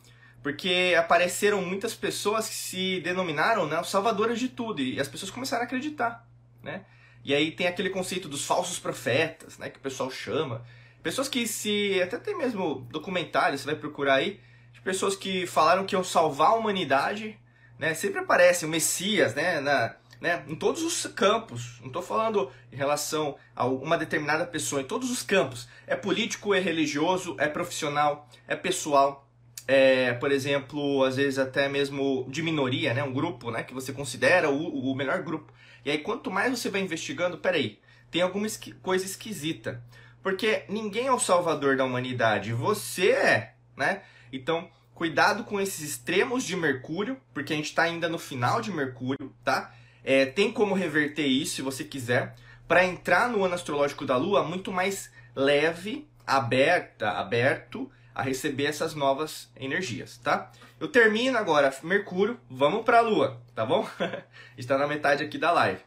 Porque 0.42 0.94
apareceram 0.96 1.60
muitas 1.60 1.94
pessoas 1.94 2.48
que 2.48 2.54
se 2.54 3.00
denominaram 3.00 3.66
né, 3.66 3.82
salvadoras 3.82 4.38
de 4.38 4.48
tudo 4.48 4.80
e 4.80 5.00
as 5.00 5.08
pessoas 5.08 5.30
começaram 5.30 5.62
a 5.62 5.66
acreditar, 5.66 6.24
né? 6.62 6.84
E 7.24 7.34
aí 7.34 7.50
tem 7.50 7.66
aquele 7.66 7.90
conceito 7.90 8.28
dos 8.28 8.44
falsos 8.44 8.78
profetas, 8.78 9.58
né, 9.58 9.68
que 9.68 9.78
o 9.78 9.82
pessoal 9.82 10.08
chama. 10.08 10.64
Pessoas 11.02 11.28
que 11.28 11.46
se 11.48 12.00
até 12.00 12.18
tem 12.18 12.38
mesmo 12.38 12.86
documentário, 12.90 13.58
você 13.58 13.66
vai 13.66 13.74
procurar 13.74 14.14
aí, 14.14 14.40
pessoas 14.86 15.16
que 15.16 15.48
falaram 15.48 15.84
que 15.84 15.96
iam 15.96 16.04
salvar 16.04 16.50
a 16.50 16.54
humanidade, 16.54 17.36
né? 17.76 17.92
Sempre 17.92 18.20
aparece 18.20 18.64
o 18.64 18.68
Messias, 18.68 19.34
né, 19.34 19.60
na 19.60 19.96
né? 20.20 20.44
Em 20.48 20.54
todos 20.54 20.82
os 20.82 21.06
campos. 21.08 21.78
Não 21.80 21.88
estou 21.88 22.00
falando 22.00 22.50
em 22.72 22.76
relação 22.76 23.36
a 23.54 23.66
uma 23.66 23.98
determinada 23.98 24.46
pessoa, 24.46 24.80
em 24.80 24.86
todos 24.86 25.10
os 25.10 25.22
campos. 25.22 25.68
É 25.86 25.94
político, 25.96 26.54
é 26.54 26.60
religioso, 26.60 27.36
é 27.38 27.48
profissional, 27.48 28.28
é 28.46 28.54
pessoal. 28.54 29.28
É, 29.68 30.12
por 30.14 30.30
exemplo, 30.30 31.02
às 31.02 31.16
vezes 31.16 31.38
até 31.38 31.68
mesmo 31.68 32.24
de 32.30 32.40
minoria, 32.40 32.94
né? 32.94 33.02
Um 33.02 33.12
grupo, 33.12 33.50
né? 33.50 33.64
Que 33.64 33.74
você 33.74 33.92
considera 33.92 34.48
o, 34.48 34.92
o 34.92 34.94
melhor 34.94 35.20
grupo. 35.22 35.52
E 35.84 35.90
aí, 35.90 35.98
quanto 35.98 36.30
mais 36.30 36.56
você 36.56 36.70
vai 36.70 36.80
investigando, 36.80 37.38
peraí, 37.38 37.80
tem 38.10 38.22
alguma 38.22 38.46
esqui 38.46 38.72
coisa 38.72 39.04
esquisita. 39.04 39.82
Porque 40.22 40.62
ninguém 40.68 41.08
é 41.08 41.12
o 41.12 41.18
salvador 41.18 41.76
da 41.76 41.84
humanidade, 41.84 42.52
você 42.52 43.10
é, 43.10 43.54
né? 43.76 44.02
Então, 44.32 44.68
cuidado 44.96 45.44
com 45.44 45.60
esses 45.60 45.86
extremos 45.90 46.42
de 46.42 46.56
Mercúrio, 46.56 47.20
porque 47.34 47.52
a 47.52 47.56
gente 47.56 47.66
está 47.66 47.82
ainda 47.82 48.08
no 48.08 48.18
final 48.18 48.62
de 48.62 48.72
Mercúrio, 48.72 49.30
tá? 49.44 49.70
É, 50.02 50.24
tem 50.24 50.50
como 50.50 50.74
reverter 50.74 51.26
isso, 51.26 51.56
se 51.56 51.62
você 51.62 51.84
quiser, 51.84 52.34
para 52.66 52.82
entrar 52.82 53.28
no 53.28 53.44
ano 53.44 53.54
astrológico 53.54 54.06
da 54.06 54.16
Lua 54.16 54.42
muito 54.42 54.72
mais 54.72 55.12
leve, 55.34 56.08
aberta, 56.26 57.10
aberto 57.10 57.92
a 58.14 58.22
receber 58.22 58.64
essas 58.64 58.94
novas 58.94 59.52
energias, 59.54 60.16
tá? 60.16 60.50
Eu 60.80 60.88
termino 60.88 61.36
agora 61.36 61.76
Mercúrio, 61.82 62.40
vamos 62.48 62.82
para 62.82 62.98
a 62.98 63.02
Lua, 63.02 63.42
tá 63.54 63.66
bom? 63.66 63.86
Está 64.56 64.78
na 64.78 64.86
metade 64.86 65.22
aqui 65.22 65.36
da 65.36 65.52
live. 65.52 65.82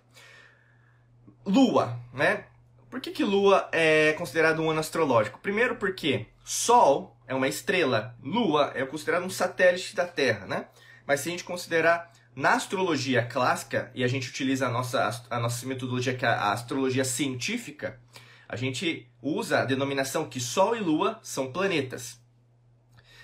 Lua, 1.44 2.00
né? 2.14 2.46
Por 2.92 3.02
que, 3.02 3.10
que 3.10 3.24
Lua 3.24 3.68
é 3.72 4.14
considerado 4.14 4.62
um 4.62 4.70
ano 4.70 4.80
astrológico? 4.80 5.40
Primeiro 5.40 5.78
porque 5.78 6.28
Sol 6.52 7.16
é 7.28 7.36
uma 7.36 7.48
estrela, 7.48 8.18
Lua 8.24 8.72
é 8.74 8.84
considerado 8.84 9.24
um 9.24 9.30
satélite 9.30 9.96
da 9.96 10.08
Terra, 10.08 10.48
né? 10.48 10.66
Mas 11.06 11.20
se 11.20 11.30
a 11.30 11.32
gente 11.32 11.44
considerar 11.44 12.12
na 12.36 12.54
astrologia 12.54 13.24
clássica, 13.24 13.92
e 13.94 14.04
a 14.04 14.08
gente 14.08 14.28
utiliza 14.28 14.66
a 14.66 14.72
nossa, 14.72 15.28
a 15.30 15.40
nossa 15.40 15.68
metodologia, 15.68 16.16
que 16.16 16.26
é 16.26 16.28
a 16.28 16.52
astrologia 16.52 17.06
científica, 17.06 18.00
a 18.48 18.56
gente 18.56 19.08
usa 19.22 19.60
a 19.60 19.66
denominação 19.66 20.28
que 20.28 20.40
Sol 20.40 20.76
e 20.76 20.80
Lua 20.80 21.20
são 21.22 21.52
planetas. 21.52 22.20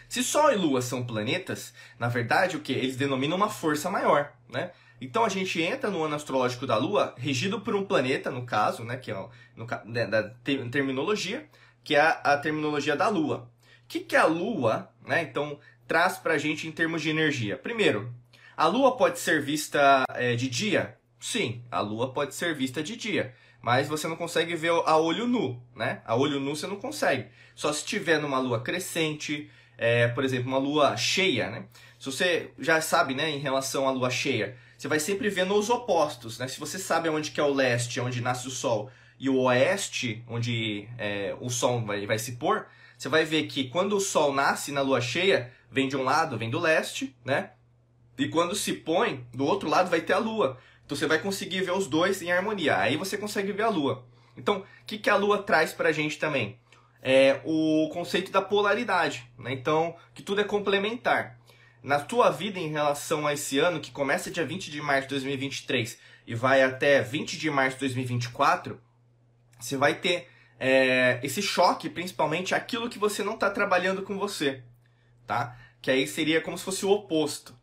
Se 0.08 0.24
Sol 0.24 0.52
e 0.52 0.56
Lua 0.56 0.84
são 0.84 1.04
planetas, 1.04 1.74
na 1.98 2.08
verdade, 2.08 2.56
o 2.56 2.60
que? 2.60 2.74
Eles 2.74 2.96
denominam 2.96 3.38
uma 3.38 3.50
força 3.50 3.90
maior, 3.90 4.34
né? 4.48 4.70
Então 5.02 5.26
a 5.26 5.30
gente 5.30 5.60
entra 5.60 5.90
no 5.90 6.04
ano 6.04 6.14
astrológico 6.14 6.68
da 6.68 6.78
Lua, 6.78 7.16
regido 7.18 7.60
por 7.60 7.76
um 7.76 7.86
planeta, 7.86 8.30
no 8.30 8.46
caso, 8.46 8.84
né, 8.84 8.98
que 8.98 9.10
é 9.10 9.16
no, 9.56 9.66
da 9.66 10.30
terminologia, 10.72 11.50
que 11.86 11.96
é 11.96 12.02
a, 12.02 12.36
terminologia 12.36 12.96
da 12.96 13.08
Lua. 13.08 13.50
O 13.84 13.88
que, 13.88 14.00
que 14.00 14.16
a 14.16 14.26
Lua, 14.26 14.92
né, 15.06 15.22
então, 15.22 15.60
traz 15.88 16.18
para 16.18 16.34
a 16.34 16.38
gente 16.38 16.68
em 16.68 16.72
termos 16.72 17.02
de 17.02 17.12
energia? 17.12 17.56
Primeiro, 17.56 18.12
a 18.58 18.66
Lua 18.66 18.98
pode 18.98 19.20
ser 19.20 19.42
vista 19.42 20.04
é, 20.10 20.36
de 20.36 20.50
dia? 20.50 20.98
Sim, 21.20 21.64
a 21.72 21.80
Lua 21.80 22.12
pode 22.12 22.34
ser 22.34 22.56
vista 22.56 22.82
de 22.82 22.98
dia. 22.98 23.34
Mas 23.62 23.88
você 23.88 24.08
não 24.08 24.16
consegue 24.16 24.56
ver 24.56 24.72
a 24.86 24.98
olho 24.98 25.26
nu, 25.26 25.60
né? 25.76 26.02
A 26.06 26.16
olho 26.16 26.40
nu 26.40 26.56
você 26.56 26.68
não 26.68 26.76
consegue. 26.76 27.28
Só 27.56 27.72
se 27.72 27.80
estiver 27.80 28.20
numa 28.20 28.38
lua 28.38 28.62
crescente, 28.62 29.50
é, 29.76 30.08
por 30.08 30.24
exemplo, 30.24 30.48
uma 30.48 30.60
lua 30.60 30.96
cheia, 30.98 31.50
né? 31.50 31.66
Se 31.98 32.06
você 32.06 32.52
já 32.60 32.80
sabe, 32.80 33.16
né, 33.16 33.32
em 33.32 33.40
relação 33.40 33.88
à 33.88 33.92
lua 33.92 34.12
cheia, 34.12 34.56
você 34.78 34.88
vai 34.88 35.00
sempre 35.00 35.30
ver 35.30 35.46
nos 35.46 35.72
opostos, 35.72 36.38
né? 36.38 36.48
Se 36.48 36.60
você 36.60 36.78
sabe 36.78 37.10
onde 37.10 37.32
que 37.32 37.40
é 37.40 37.44
o 37.44 37.54
leste, 37.54 38.00
onde 38.00 38.22
nasce 38.22 38.48
o 38.48 38.52
sol, 38.52 38.92
e 39.20 39.30
o 39.30 39.38
oeste, 39.42 40.24
onde 40.28 40.88
é, 40.98 41.36
o 41.40 41.50
sol 41.50 41.82
vai, 41.82 42.06
vai 42.06 42.20
se 42.20 42.34
pôr, 42.34 42.68
você 42.98 43.10
vai 43.10 43.26
ver 43.26 43.48
que 43.48 43.70
quando 43.70 43.96
o 43.96 44.00
sol 44.02 44.34
nasce 44.34 44.72
na 44.72 44.82
lua 44.82 45.02
cheia, 45.02 45.52
vem 45.70 45.88
de 45.88 45.98
um 45.98 46.04
lado, 46.04 46.38
vem 46.38 46.50
do 46.50 46.60
leste, 46.60 47.16
né? 47.24 47.52
E 48.18 48.30
quando 48.30 48.56
se 48.56 48.74
põe, 48.74 49.26
do 49.34 49.46
outro 49.46 49.70
lado 49.70 49.90
vai 49.90 50.02
ter 50.02 50.14
a 50.14 50.18
lua. 50.18 50.58
Então 50.86 50.96
você 50.96 51.08
vai 51.08 51.20
conseguir 51.20 51.62
ver 51.62 51.72
os 51.72 51.88
dois 51.88 52.22
em 52.22 52.32
harmonia. 52.32 52.78
Aí 52.78 52.96
você 52.96 53.18
consegue 53.18 53.52
ver 53.52 53.64
a 53.64 53.70
lua. 53.70 54.06
Então, 54.38 54.60
o 54.60 54.66
que, 54.86 54.98
que 54.98 55.10
a 55.10 55.16
lua 55.16 55.42
traz 55.42 55.74
pra 55.74 55.92
gente 55.92 56.18
também? 56.18 56.60
É 57.02 57.42
o 57.44 57.90
conceito 57.92 58.32
da 58.32 58.42
polaridade. 58.42 59.30
Né? 59.38 59.54
Então, 59.54 59.96
que 60.14 60.22
tudo 60.22 60.42
é 60.42 60.44
complementar. 60.44 61.38
Na 61.84 62.00
tua 62.00 62.32
vida 62.32 62.60
em 62.60 62.70
relação 62.70 63.28
a 63.28 63.34
esse 63.34 63.60
ano, 63.60 63.80
que 63.80 63.92
começa 63.92 64.32
dia 64.32 64.46
20 64.46 64.72
de 64.72 64.82
março 64.82 65.04
de 65.04 65.16
2023 65.16 66.00
e 66.26 66.34
vai 66.34 66.64
até 66.64 67.02
20 67.02 67.38
de 67.38 67.50
março 67.52 67.78
de 67.78 67.82
2024, 67.82 68.80
você 69.60 69.78
vai 69.78 69.96
ter 69.96 70.28
é, 70.60 71.20
esse 71.24 71.42
choque, 71.42 71.90
principalmente 71.90 72.56
aquilo 72.56 72.90
que 72.90 73.00
você 73.00 73.24
não 73.24 73.34
está 73.34 73.50
trabalhando 73.50 74.02
com 74.04 74.18
você, 74.18 74.64
tá? 75.26 75.58
Que 75.82 75.92
aí 75.92 76.08
seria 76.08 76.42
como 76.42 76.58
se 76.58 76.64
fosse 76.64 76.86
o 76.86 76.92
oposto. 76.92 77.56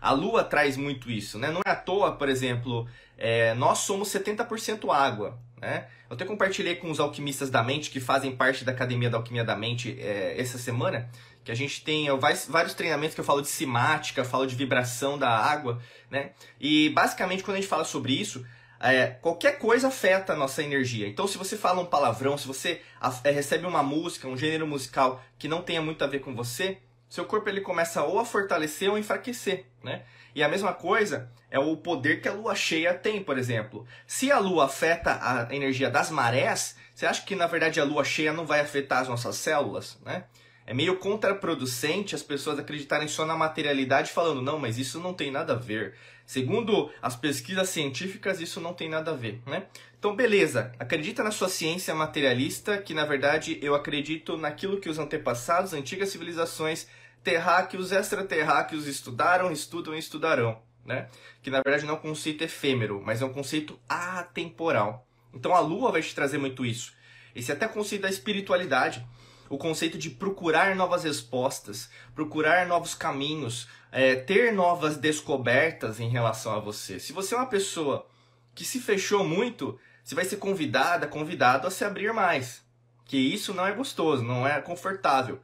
A 0.00 0.10
Lua 0.12 0.42
traz 0.42 0.76
muito 0.76 1.10
isso, 1.10 1.38
né? 1.38 1.50
Não 1.50 1.60
é 1.64 1.70
à 1.70 1.76
toa, 1.76 2.16
por 2.16 2.28
exemplo, 2.28 2.88
é, 3.16 3.54
nós 3.54 3.78
somos 3.78 4.08
70% 4.08 4.92
água, 4.92 5.38
né? 5.60 5.86
Eu 6.10 6.14
até 6.14 6.24
compartilhei 6.24 6.76
com 6.76 6.90
os 6.90 7.00
alquimistas 7.00 7.48
da 7.48 7.62
mente 7.62 7.88
que 7.88 8.00
fazem 8.00 8.36
parte 8.36 8.64
da 8.64 8.72
Academia 8.72 9.08
da 9.08 9.16
Alquimia 9.16 9.44
da 9.44 9.56
Mente 9.56 9.96
é, 9.98 10.34
essa 10.38 10.58
semana, 10.58 11.08
que 11.44 11.50
a 11.50 11.54
gente 11.54 11.82
tem 11.82 12.08
vários 12.18 12.74
treinamentos 12.74 13.14
que 13.14 13.20
eu 13.20 13.24
falo 13.24 13.40
de 13.40 13.48
simática, 13.48 14.24
falo 14.24 14.46
de 14.46 14.54
vibração 14.54 15.18
da 15.18 15.30
água, 15.30 15.80
né? 16.10 16.32
E 16.60 16.90
basicamente 16.90 17.42
quando 17.42 17.56
a 17.56 17.60
gente 17.60 17.68
fala 17.68 17.84
sobre 17.84 18.12
isso, 18.12 18.44
é, 18.82 19.06
qualquer 19.06 19.58
coisa 19.58 19.88
afeta 19.88 20.32
a 20.32 20.36
nossa 20.36 20.62
energia. 20.62 21.06
Então, 21.06 21.26
se 21.26 21.38
você 21.38 21.56
fala 21.56 21.80
um 21.80 21.86
palavrão, 21.86 22.36
se 22.36 22.46
você 22.46 22.80
é, 23.22 23.30
recebe 23.30 23.64
uma 23.64 23.82
música, 23.82 24.26
um 24.26 24.36
gênero 24.36 24.66
musical 24.66 25.22
que 25.38 25.46
não 25.46 25.62
tenha 25.62 25.80
muito 25.80 26.02
a 26.02 26.08
ver 26.08 26.18
com 26.18 26.34
você, 26.34 26.78
seu 27.08 27.24
corpo 27.24 27.48
ele 27.48 27.60
começa 27.60 28.02
ou 28.02 28.18
a 28.18 28.24
fortalecer 28.24 28.88
ou 28.88 28.96
a 28.96 28.98
enfraquecer, 28.98 29.66
né? 29.84 30.02
E 30.34 30.42
a 30.42 30.48
mesma 30.48 30.72
coisa 30.72 31.30
é 31.50 31.58
o 31.58 31.76
poder 31.76 32.20
que 32.22 32.28
a 32.28 32.32
lua 32.32 32.54
cheia 32.54 32.94
tem, 32.94 33.22
por 33.22 33.38
exemplo. 33.38 33.86
Se 34.06 34.32
a 34.32 34.38
lua 34.38 34.64
afeta 34.64 35.18
a 35.20 35.54
energia 35.54 35.90
das 35.90 36.10
marés, 36.10 36.74
você 36.94 37.06
acha 37.06 37.22
que 37.22 37.36
na 37.36 37.46
verdade 37.46 37.78
a 37.78 37.84
lua 37.84 38.02
cheia 38.02 38.32
não 38.32 38.46
vai 38.46 38.60
afetar 38.60 39.02
as 39.02 39.08
nossas 39.08 39.36
células, 39.36 39.98
né? 40.04 40.24
é 40.66 40.72
meio 40.72 40.96
contraproducente 40.96 42.14
as 42.14 42.22
pessoas 42.22 42.58
acreditarem 42.58 43.08
só 43.08 43.26
na 43.26 43.36
materialidade 43.36 44.12
falando, 44.12 44.40
não, 44.40 44.58
mas 44.58 44.78
isso 44.78 45.00
não 45.00 45.12
tem 45.12 45.30
nada 45.30 45.54
a 45.54 45.56
ver. 45.56 45.94
Segundo 46.26 46.90
as 47.00 47.16
pesquisas 47.16 47.68
científicas, 47.68 48.40
isso 48.40 48.60
não 48.60 48.72
tem 48.72 48.88
nada 48.88 49.10
a 49.10 49.14
ver, 49.14 49.40
né? 49.46 49.66
Então, 49.98 50.16
beleza, 50.16 50.72
acredita 50.78 51.22
na 51.22 51.30
sua 51.30 51.48
ciência 51.48 51.94
materialista, 51.94 52.78
que 52.78 52.94
na 52.94 53.04
verdade 53.04 53.58
eu 53.62 53.74
acredito 53.74 54.36
naquilo 54.36 54.80
que 54.80 54.88
os 54.88 54.98
antepassados, 54.98 55.72
antigas 55.72 56.08
civilizações, 56.08 56.88
terráqueos, 57.22 57.92
extraterráqueos 57.92 58.86
estudaram, 58.86 59.52
estudam 59.52 59.94
e 59.94 59.98
estudarão, 59.98 60.60
né? 60.84 61.08
Que 61.40 61.50
na 61.50 61.60
verdade 61.62 61.84
não 61.84 61.94
é 61.94 61.98
um 61.98 62.00
conceito 62.00 62.42
efêmero, 62.42 63.00
mas 63.04 63.22
é 63.22 63.24
um 63.24 63.32
conceito 63.32 63.78
atemporal. 63.88 65.06
Então 65.32 65.54
a 65.54 65.60
Lua 65.60 65.92
vai 65.92 66.02
te 66.02 66.14
trazer 66.14 66.38
muito 66.38 66.66
isso. 66.66 66.92
Esse 67.34 67.50
é 67.50 67.54
até 67.54 67.66
conceito 67.68 68.02
da 68.02 68.10
espiritualidade 68.10 69.06
o 69.52 69.58
conceito 69.58 69.98
de 69.98 70.08
procurar 70.08 70.74
novas 70.74 71.04
respostas, 71.04 71.90
procurar 72.14 72.66
novos 72.66 72.94
caminhos, 72.94 73.68
é, 73.92 74.16
ter 74.16 74.50
novas 74.50 74.96
descobertas 74.96 76.00
em 76.00 76.08
relação 76.08 76.54
a 76.54 76.58
você. 76.58 76.98
Se 76.98 77.12
você 77.12 77.34
é 77.34 77.36
uma 77.36 77.46
pessoa 77.46 78.06
que 78.54 78.64
se 78.64 78.80
fechou 78.80 79.22
muito, 79.22 79.78
você 80.02 80.14
vai 80.14 80.24
ser 80.24 80.36
convidada, 80.36 81.06
convidado 81.06 81.66
a 81.66 81.70
se 81.70 81.84
abrir 81.84 82.14
mais. 82.14 82.64
Que 83.04 83.18
isso 83.18 83.52
não 83.52 83.66
é 83.66 83.72
gostoso, 83.72 84.24
não 84.24 84.46
é 84.46 84.58
confortável. 84.58 85.38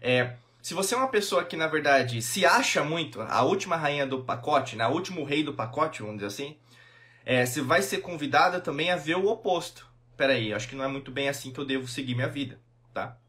É, 0.00 0.34
se 0.60 0.74
você 0.74 0.96
é 0.96 0.98
uma 0.98 1.06
pessoa 1.06 1.44
que, 1.44 1.56
na 1.56 1.68
verdade, 1.68 2.20
se 2.20 2.44
acha 2.44 2.82
muito, 2.82 3.22
a 3.22 3.44
última 3.44 3.76
rainha 3.76 4.04
do 4.04 4.24
pacote, 4.24 4.74
né, 4.74 4.88
o 4.88 4.92
último 4.92 5.22
rei 5.22 5.44
do 5.44 5.54
pacote, 5.54 6.02
vamos 6.02 6.16
dizer 6.16 6.26
assim, 6.26 6.56
é, 7.24 7.46
você 7.46 7.60
vai 7.60 7.80
ser 7.80 7.98
convidada 7.98 8.60
também 8.60 8.90
a 8.90 8.96
ver 8.96 9.18
o 9.18 9.28
oposto. 9.28 9.86
Peraí, 10.16 10.52
acho 10.52 10.68
que 10.68 10.74
não 10.74 10.84
é 10.84 10.88
muito 10.88 11.12
bem 11.12 11.28
assim 11.28 11.52
que 11.52 11.60
eu 11.60 11.64
devo 11.64 11.86
seguir 11.86 12.16
minha 12.16 12.28
vida, 12.28 12.58
tá? 12.92 13.21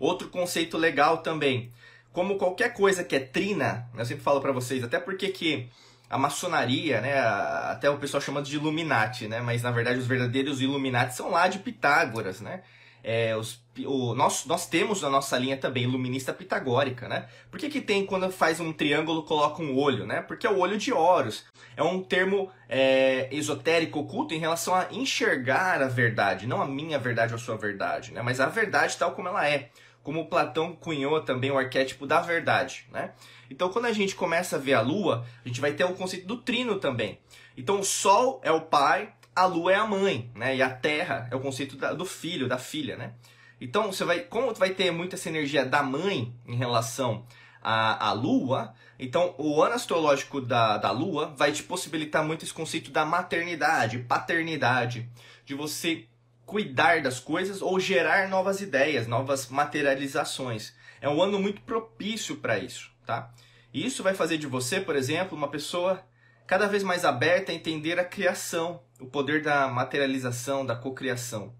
Outro 0.00 0.28
conceito 0.28 0.78
legal 0.78 1.18
também, 1.18 1.70
como 2.12 2.38
qualquer 2.38 2.72
coisa 2.72 3.04
que 3.04 3.14
é 3.14 3.20
trina, 3.20 3.86
eu 3.96 4.04
sempre 4.04 4.24
falo 4.24 4.40
para 4.40 4.50
vocês, 4.50 4.82
até 4.82 4.98
porque 4.98 5.28
que 5.28 5.68
a 6.08 6.18
maçonaria, 6.18 7.00
né, 7.00 7.18
até 7.18 7.88
o 7.88 7.98
pessoal 7.98 8.20
chama 8.20 8.42
de 8.42 8.56
Illuminati, 8.56 9.28
né, 9.28 9.40
mas 9.40 9.62
na 9.62 9.70
verdade 9.70 9.98
os 9.98 10.06
verdadeiros 10.06 10.60
Illuminati 10.60 11.14
são 11.14 11.30
lá 11.30 11.46
de 11.46 11.58
Pitágoras, 11.58 12.40
né? 12.40 12.62
É, 13.02 13.34
os, 13.34 13.62
o, 13.86 14.14
nós, 14.14 14.44
nós 14.44 14.66
temos 14.66 15.00
na 15.00 15.08
nossa 15.08 15.38
linha 15.38 15.56
também 15.56 15.84
iluminista 15.84 16.34
pitagórica, 16.34 17.08
né? 17.08 17.26
Por 17.50 17.58
que, 17.58 17.70
que 17.70 17.80
tem 17.80 18.04
quando 18.04 18.30
faz 18.30 18.60
um 18.60 18.72
triângulo 18.74 19.22
coloca 19.22 19.62
um 19.62 19.74
olho, 19.74 20.06
né? 20.06 20.20
Porque 20.20 20.46
é 20.46 20.50
o 20.50 20.58
olho 20.58 20.76
de 20.76 20.92
Horus. 20.92 21.46
É 21.76 21.82
um 21.82 22.02
termo 22.02 22.50
é, 22.68 23.28
esotérico 23.32 24.00
oculto 24.00 24.34
em 24.34 24.38
relação 24.38 24.74
a 24.74 24.88
enxergar 24.90 25.80
a 25.80 25.88
verdade, 25.88 26.46
não 26.46 26.60
a 26.60 26.66
minha 26.66 26.98
verdade 26.98 27.32
ou 27.32 27.38
a 27.38 27.42
sua 27.42 27.56
verdade, 27.56 28.12
né? 28.12 28.20
Mas 28.20 28.38
a 28.38 28.46
verdade 28.46 28.98
tal 28.98 29.12
como 29.12 29.28
ela 29.28 29.48
é 29.48 29.70
como 30.02 30.26
Platão 30.28 30.74
cunhou 30.74 31.20
também 31.20 31.50
o 31.50 31.58
arquétipo 31.58 32.06
da 32.06 32.20
verdade, 32.20 32.86
né? 32.90 33.12
Então, 33.50 33.68
quando 33.70 33.86
a 33.86 33.92
gente 33.92 34.14
começa 34.14 34.56
a 34.56 34.58
ver 34.58 34.74
a 34.74 34.80
Lua, 34.80 35.26
a 35.44 35.48
gente 35.48 35.60
vai 35.60 35.72
ter 35.72 35.84
o 35.84 35.94
conceito 35.94 36.26
do 36.26 36.36
trino 36.36 36.78
também. 36.78 37.18
Então, 37.56 37.80
o 37.80 37.84
Sol 37.84 38.40
é 38.42 38.50
o 38.50 38.62
pai, 38.62 39.12
a 39.34 39.44
Lua 39.44 39.72
é 39.72 39.76
a 39.76 39.86
mãe, 39.86 40.30
né? 40.34 40.56
E 40.56 40.62
a 40.62 40.70
Terra 40.70 41.28
é 41.30 41.36
o 41.36 41.40
conceito 41.40 41.76
da, 41.76 41.92
do 41.92 42.04
filho, 42.04 42.48
da 42.48 42.58
filha, 42.58 42.96
né? 42.96 43.14
Então, 43.60 43.92
você 43.92 44.04
vai, 44.04 44.20
como 44.20 44.54
vai 44.54 44.70
ter 44.70 44.90
muito 44.90 45.14
essa 45.14 45.28
energia 45.28 45.66
da 45.66 45.82
mãe 45.82 46.34
em 46.46 46.56
relação 46.56 47.26
à, 47.62 48.08
à 48.08 48.12
Lua, 48.12 48.74
então 48.98 49.34
o 49.38 49.62
ano 49.62 49.74
astrológico 49.74 50.42
da, 50.42 50.76
da 50.76 50.90
Lua 50.90 51.34
vai 51.34 51.52
te 51.52 51.62
possibilitar 51.62 52.22
muito 52.22 52.44
esse 52.44 52.52
conceito 52.52 52.90
da 52.90 53.04
maternidade, 53.04 53.98
paternidade, 54.00 55.08
de 55.44 55.54
você 55.54 56.06
cuidar 56.50 57.00
das 57.00 57.20
coisas 57.20 57.62
ou 57.62 57.78
gerar 57.78 58.28
novas 58.28 58.60
ideias, 58.60 59.06
novas 59.06 59.46
materializações. 59.48 60.74
É 61.00 61.08
um 61.08 61.22
ano 61.22 61.38
muito 61.38 61.60
propício 61.60 62.38
para 62.38 62.58
isso, 62.58 62.90
tá? 63.06 63.32
E 63.72 63.86
isso 63.86 64.02
vai 64.02 64.14
fazer 64.14 64.36
de 64.36 64.48
você, 64.48 64.80
por 64.80 64.96
exemplo, 64.96 65.38
uma 65.38 65.46
pessoa 65.46 66.04
cada 66.48 66.66
vez 66.66 66.82
mais 66.82 67.04
aberta 67.04 67.52
a 67.52 67.54
entender 67.54 68.00
a 68.00 68.04
criação, 68.04 68.82
o 68.98 69.06
poder 69.06 69.44
da 69.44 69.68
materialização, 69.68 70.66
da 70.66 70.74
cocriação. 70.74 71.54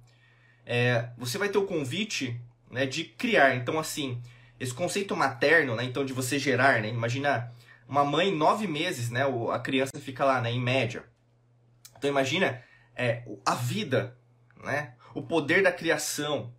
É, 0.67 1.11
você 1.17 1.39
vai 1.39 1.49
ter 1.49 1.59
o 1.59 1.67
convite 1.67 2.41
né, 2.69 2.85
de 2.85 3.05
criar. 3.05 3.55
Então, 3.55 3.79
assim, 3.79 4.21
esse 4.59 4.75
conceito 4.75 5.15
materno, 5.15 5.77
né, 5.77 5.85
então 5.85 6.05
de 6.05 6.13
você 6.13 6.37
gerar, 6.37 6.83
né, 6.83 6.89
imagina 6.89 7.53
uma 7.89 8.05
mãe 8.05 8.35
nove 8.35 8.67
meses, 8.67 9.09
né, 9.09 9.23
a 9.53 9.59
criança 9.61 10.01
fica 10.01 10.25
lá, 10.25 10.41
né, 10.41 10.51
em 10.51 10.61
média. 10.61 11.05
Então, 11.97 12.11
imagina 12.11 12.61
é, 12.97 13.23
a 13.47 13.55
vida 13.55 14.19
né? 14.63 14.95
O 15.15 15.23
poder 15.23 15.63
da 15.63 15.73
criação. 15.73 16.53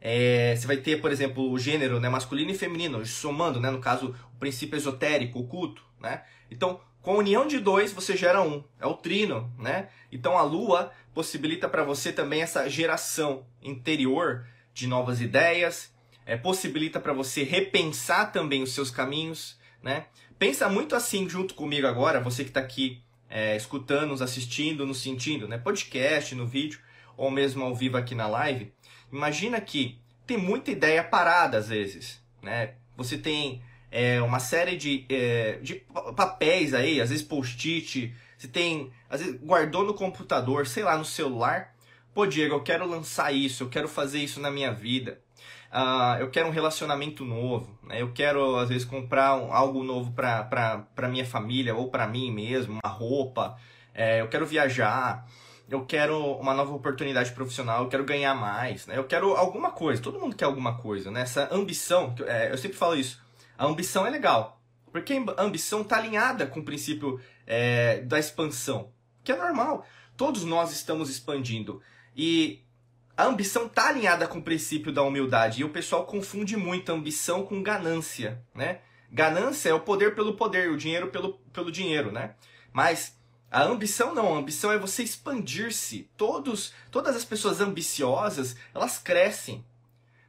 É, 0.00 0.54
você 0.56 0.66
vai 0.66 0.78
ter, 0.78 1.00
por 1.00 1.12
exemplo, 1.12 1.50
o 1.50 1.58
gênero 1.58 2.00
né, 2.00 2.08
masculino 2.08 2.50
e 2.50 2.54
feminino, 2.54 3.04
somando, 3.04 3.60
né, 3.60 3.70
no 3.70 3.80
caso, 3.80 4.14
o 4.34 4.38
princípio 4.38 4.76
esotérico, 4.76 5.40
oculto. 5.40 5.82
Né? 6.00 6.22
Então, 6.50 6.80
com 7.02 7.12
a 7.12 7.18
união 7.18 7.46
de 7.46 7.58
dois, 7.58 7.92
você 7.92 8.16
gera 8.16 8.40
um. 8.40 8.64
É 8.80 8.86
o 8.86 8.94
trino. 8.94 9.52
Né? 9.58 9.88
Então, 10.10 10.38
a 10.38 10.42
lua 10.42 10.90
possibilita 11.12 11.68
para 11.68 11.84
você 11.84 12.12
também 12.12 12.40
essa 12.40 12.68
geração 12.68 13.44
interior 13.62 14.46
de 14.72 14.86
novas 14.86 15.20
ideias, 15.20 15.92
é, 16.24 16.36
possibilita 16.36 16.98
para 16.98 17.12
você 17.12 17.42
repensar 17.42 18.32
também 18.32 18.62
os 18.62 18.72
seus 18.72 18.90
caminhos. 18.90 19.58
Né? 19.82 20.06
Pensa 20.38 20.68
muito 20.68 20.96
assim 20.96 21.28
junto 21.28 21.54
comigo 21.54 21.86
agora, 21.86 22.20
você 22.20 22.42
que 22.42 22.50
está 22.50 22.60
aqui 22.60 23.02
é, 23.28 23.56
escutando, 23.56 24.10
nos 24.10 24.22
assistindo, 24.22 24.86
nos 24.86 25.02
sentindo, 25.02 25.46
né? 25.46 25.58
podcast, 25.58 26.34
no 26.34 26.46
vídeo 26.46 26.80
ou 27.20 27.30
mesmo 27.30 27.62
ao 27.62 27.74
vivo 27.74 27.98
aqui 27.98 28.14
na 28.14 28.26
live, 28.26 28.72
imagina 29.12 29.60
que 29.60 30.00
tem 30.26 30.38
muita 30.38 30.70
ideia 30.70 31.04
parada 31.04 31.58
às 31.58 31.68
vezes, 31.68 32.18
né? 32.42 32.72
Você 32.96 33.18
tem 33.18 33.62
é, 33.90 34.22
uma 34.22 34.40
série 34.40 34.74
de, 34.74 35.04
é, 35.10 35.58
de 35.60 35.82
papéis 36.16 36.72
aí, 36.72 36.98
às 36.98 37.10
vezes 37.10 37.22
post-it, 37.22 38.14
você 38.38 38.48
tem, 38.48 38.90
às 39.10 39.20
vezes 39.20 39.38
guardou 39.38 39.84
no 39.84 39.92
computador, 39.92 40.66
sei 40.66 40.82
lá, 40.82 40.96
no 40.96 41.04
celular. 41.04 41.74
Pô, 42.14 42.24
Diego, 42.24 42.54
eu 42.54 42.62
quero 42.62 42.88
lançar 42.88 43.34
isso, 43.34 43.64
eu 43.64 43.68
quero 43.68 43.86
fazer 43.86 44.20
isso 44.20 44.40
na 44.40 44.50
minha 44.50 44.72
vida. 44.72 45.20
Uh, 45.70 46.20
eu 46.20 46.30
quero 46.30 46.48
um 46.48 46.52
relacionamento 46.52 47.22
novo, 47.22 47.78
né? 47.82 48.00
eu 48.00 48.12
quero 48.12 48.56
às 48.56 48.70
vezes 48.70 48.84
comprar 48.84 49.36
um, 49.36 49.52
algo 49.52 49.84
novo 49.84 50.10
para 50.12 51.08
minha 51.08 51.24
família 51.24 51.74
ou 51.74 51.90
para 51.90 52.08
mim 52.08 52.32
mesmo, 52.32 52.80
uma 52.82 52.90
roupa, 52.90 53.56
é, 53.94 54.20
eu 54.20 54.28
quero 54.28 54.46
viajar, 54.46 55.26
eu 55.70 55.86
quero 55.86 56.34
uma 56.34 56.52
nova 56.52 56.74
oportunidade 56.74 57.30
profissional, 57.30 57.84
eu 57.84 57.88
quero 57.88 58.04
ganhar 58.04 58.34
mais, 58.34 58.88
né? 58.88 58.98
Eu 58.98 59.04
quero 59.04 59.36
alguma 59.36 59.70
coisa. 59.70 60.02
Todo 60.02 60.18
mundo 60.18 60.34
quer 60.34 60.46
alguma 60.46 60.76
coisa, 60.76 61.12
né? 61.12 61.20
Essa 61.20 61.48
ambição, 61.54 62.12
é, 62.26 62.50
eu 62.50 62.58
sempre 62.58 62.76
falo 62.76 62.96
isso. 62.96 63.22
A 63.56 63.66
ambição 63.66 64.04
é 64.04 64.10
legal, 64.10 64.60
porque 64.90 65.14
a 65.36 65.42
ambição 65.42 65.82
está 65.82 65.98
alinhada 65.98 66.44
com 66.44 66.58
o 66.58 66.64
princípio 66.64 67.20
é, 67.46 68.00
da 68.00 68.18
expansão, 68.18 68.90
que 69.22 69.30
é 69.30 69.36
normal. 69.36 69.86
Todos 70.16 70.44
nós 70.44 70.72
estamos 70.72 71.08
expandindo 71.08 71.80
e 72.16 72.64
a 73.16 73.24
ambição 73.24 73.66
está 73.66 73.88
alinhada 73.88 74.26
com 74.26 74.38
o 74.38 74.42
princípio 74.42 74.92
da 74.92 75.02
humildade 75.02 75.60
e 75.60 75.64
o 75.64 75.70
pessoal 75.70 76.04
confunde 76.04 76.56
muito 76.56 76.90
ambição 76.90 77.44
com 77.44 77.62
ganância, 77.62 78.42
né? 78.52 78.80
Ganância 79.12 79.68
é 79.68 79.74
o 79.74 79.80
poder 79.80 80.16
pelo 80.16 80.34
poder, 80.34 80.70
o 80.70 80.76
dinheiro 80.76 81.08
pelo, 81.08 81.34
pelo 81.52 81.70
dinheiro, 81.70 82.10
né? 82.10 82.34
Mas 82.72 83.19
a 83.50 83.64
ambição 83.64 84.14
não, 84.14 84.34
a 84.34 84.38
ambição 84.38 84.70
é 84.70 84.78
você 84.78 85.02
expandir-se. 85.02 86.08
Todos, 86.16 86.72
todas 86.90 87.16
as 87.16 87.24
pessoas 87.24 87.60
ambiciosas, 87.60 88.56
elas 88.72 88.98
crescem. 88.98 89.64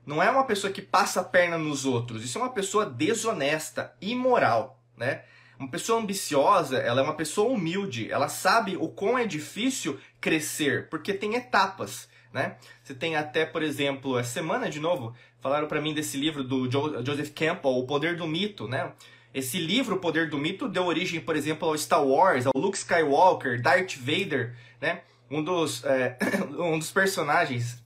Não 0.06 0.22
é 0.22 0.32
uma 0.32 0.46
pessoa 0.46 0.74
que 0.74 0.82
passa 0.82 1.22
a 1.22 1.24
perna 1.24 1.58
nos 1.58 1.86
outros. 1.86 2.24
Isso 2.24 2.40
é 2.40 2.42
uma 2.42 2.52
pessoa 2.52 2.86
desonesta, 2.86 3.96
imoral, 4.02 4.82
né? 4.98 5.24
Uma 5.60 5.70
pessoa 5.70 6.02
ambiciosa, 6.02 6.80
ela 6.80 7.02
é 7.02 7.04
uma 7.04 7.16
pessoa 7.16 7.54
humilde. 7.54 8.12
Ela 8.12 8.28
sabe 8.28 8.76
o 8.76 8.90
quão 8.90 9.16
é 9.16 9.28
difícil 9.28 10.00
crescer, 10.20 10.90
porque 10.90 11.14
tem 11.14 11.36
etapas, 11.36 12.10
né? 12.34 12.58
Você 12.84 12.96
tem 12.96 13.16
até, 13.16 13.46
por 13.46 13.62
exemplo, 13.62 14.18
essa 14.18 14.32
semana 14.32 14.68
de 14.68 14.80
novo, 14.80 15.16
falaram 15.40 15.68
para 15.68 15.80
mim 15.80 15.94
desse 15.94 16.18
livro 16.18 16.44
do 16.44 16.70
Joseph 17.06 17.30
Campbell, 17.36 17.78
O 17.78 17.86
Poder 17.86 18.16
do 18.16 18.26
Mito, 18.26 18.68
né? 18.68 18.92
Esse 19.34 19.60
livro, 19.60 19.96
O 19.96 20.00
Poder 20.00 20.30
do 20.30 20.38
Mito, 20.38 20.68
deu 20.68 20.86
origem, 20.86 21.22
por 21.22 21.36
exemplo, 21.36 21.68
ao 21.68 21.78
Star 21.78 22.06
Wars, 22.06 22.46
ao 22.46 22.54
Luke 22.56 22.78
Skywalker, 22.78 23.62
Darth 23.62 23.96
Vader, 23.96 24.56
né? 24.82 25.02
Um 25.30 25.44
dos, 25.44 25.84
é, 25.86 26.18
um 26.60 26.78
dos 26.78 26.92
personagens 26.92 27.82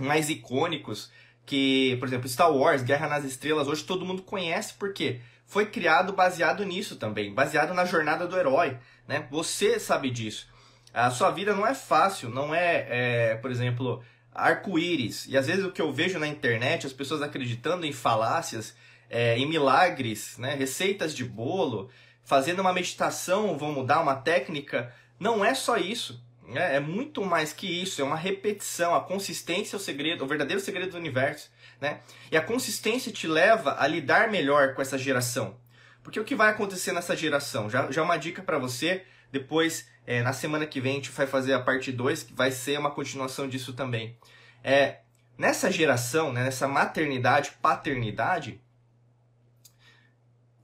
mais 0.00 0.30
icônicos 0.30 1.10
que, 1.44 1.96
por 1.98 2.08
exemplo, 2.08 2.28
Star 2.28 2.50
Wars, 2.50 2.82
Guerra 2.82 3.08
nas 3.08 3.24
Estrelas, 3.24 3.68
hoje 3.68 3.84
todo 3.84 4.06
mundo 4.06 4.22
conhece 4.22 4.74
porque 4.78 5.20
foi 5.44 5.66
criado 5.66 6.14
baseado 6.14 6.64
nisso 6.64 6.96
também, 6.96 7.34
baseado 7.34 7.74
na 7.74 7.84
jornada 7.84 8.26
do 8.26 8.38
herói, 8.38 8.78
né? 9.06 9.26
Você 9.30 9.78
sabe 9.78 10.10
disso. 10.10 10.48
A 10.94 11.10
sua 11.10 11.30
vida 11.30 11.54
não 11.54 11.66
é 11.66 11.74
fácil, 11.74 12.30
não 12.30 12.54
é, 12.54 12.86
é 13.32 13.34
por 13.36 13.50
exemplo, 13.50 14.02
arco-íris. 14.34 15.26
E 15.26 15.36
às 15.36 15.46
vezes 15.46 15.64
o 15.64 15.72
que 15.72 15.82
eu 15.82 15.92
vejo 15.92 16.18
na 16.18 16.26
internet, 16.26 16.86
as 16.86 16.92
pessoas 16.92 17.20
acreditando 17.20 17.84
em 17.84 17.92
falácias, 17.92 18.74
é, 19.12 19.36
em 19.36 19.46
milagres, 19.46 20.38
né, 20.38 20.54
receitas 20.54 21.14
de 21.14 21.22
bolo, 21.22 21.90
fazendo 22.24 22.60
uma 22.60 22.72
meditação, 22.72 23.58
vão 23.58 23.70
mudar 23.70 24.00
uma 24.00 24.16
técnica. 24.16 24.90
Não 25.20 25.44
é 25.44 25.54
só 25.54 25.76
isso. 25.76 26.24
É, 26.54 26.76
é 26.76 26.80
muito 26.80 27.22
mais 27.22 27.52
que 27.52 27.66
isso, 27.66 28.00
é 28.00 28.04
uma 28.04 28.16
repetição. 28.16 28.94
A 28.94 29.02
consistência 29.02 29.76
é 29.76 29.78
o 29.78 29.80
segredo, 29.80 30.24
o 30.24 30.26
verdadeiro 30.26 30.62
segredo 30.62 30.92
do 30.92 30.96
universo. 30.96 31.50
Né? 31.78 32.00
E 32.30 32.38
a 32.38 32.40
consistência 32.40 33.12
te 33.12 33.26
leva 33.26 33.76
a 33.78 33.86
lidar 33.86 34.30
melhor 34.30 34.74
com 34.74 34.80
essa 34.80 34.96
geração. 34.96 35.60
Porque 36.02 36.18
o 36.18 36.24
que 36.24 36.34
vai 36.34 36.48
acontecer 36.48 36.92
nessa 36.92 37.14
geração? 37.14 37.68
Já, 37.68 37.90
já 37.90 38.02
uma 38.02 38.16
dica 38.16 38.42
para 38.42 38.58
você, 38.58 39.04
depois, 39.30 39.88
é, 40.06 40.22
na 40.22 40.32
semana 40.32 40.66
que 40.66 40.80
vem, 40.80 40.92
a 40.92 40.94
gente 40.96 41.10
vai 41.10 41.26
fazer 41.26 41.52
a 41.52 41.60
parte 41.60 41.92
2, 41.92 42.22
que 42.22 42.32
vai 42.32 42.50
ser 42.50 42.78
uma 42.78 42.90
continuação 42.90 43.46
disso 43.46 43.74
também. 43.74 44.16
É, 44.64 45.00
nessa 45.36 45.70
geração, 45.70 46.32
né, 46.32 46.44
nessa 46.44 46.66
maternidade, 46.66 47.52
paternidade, 47.60 48.60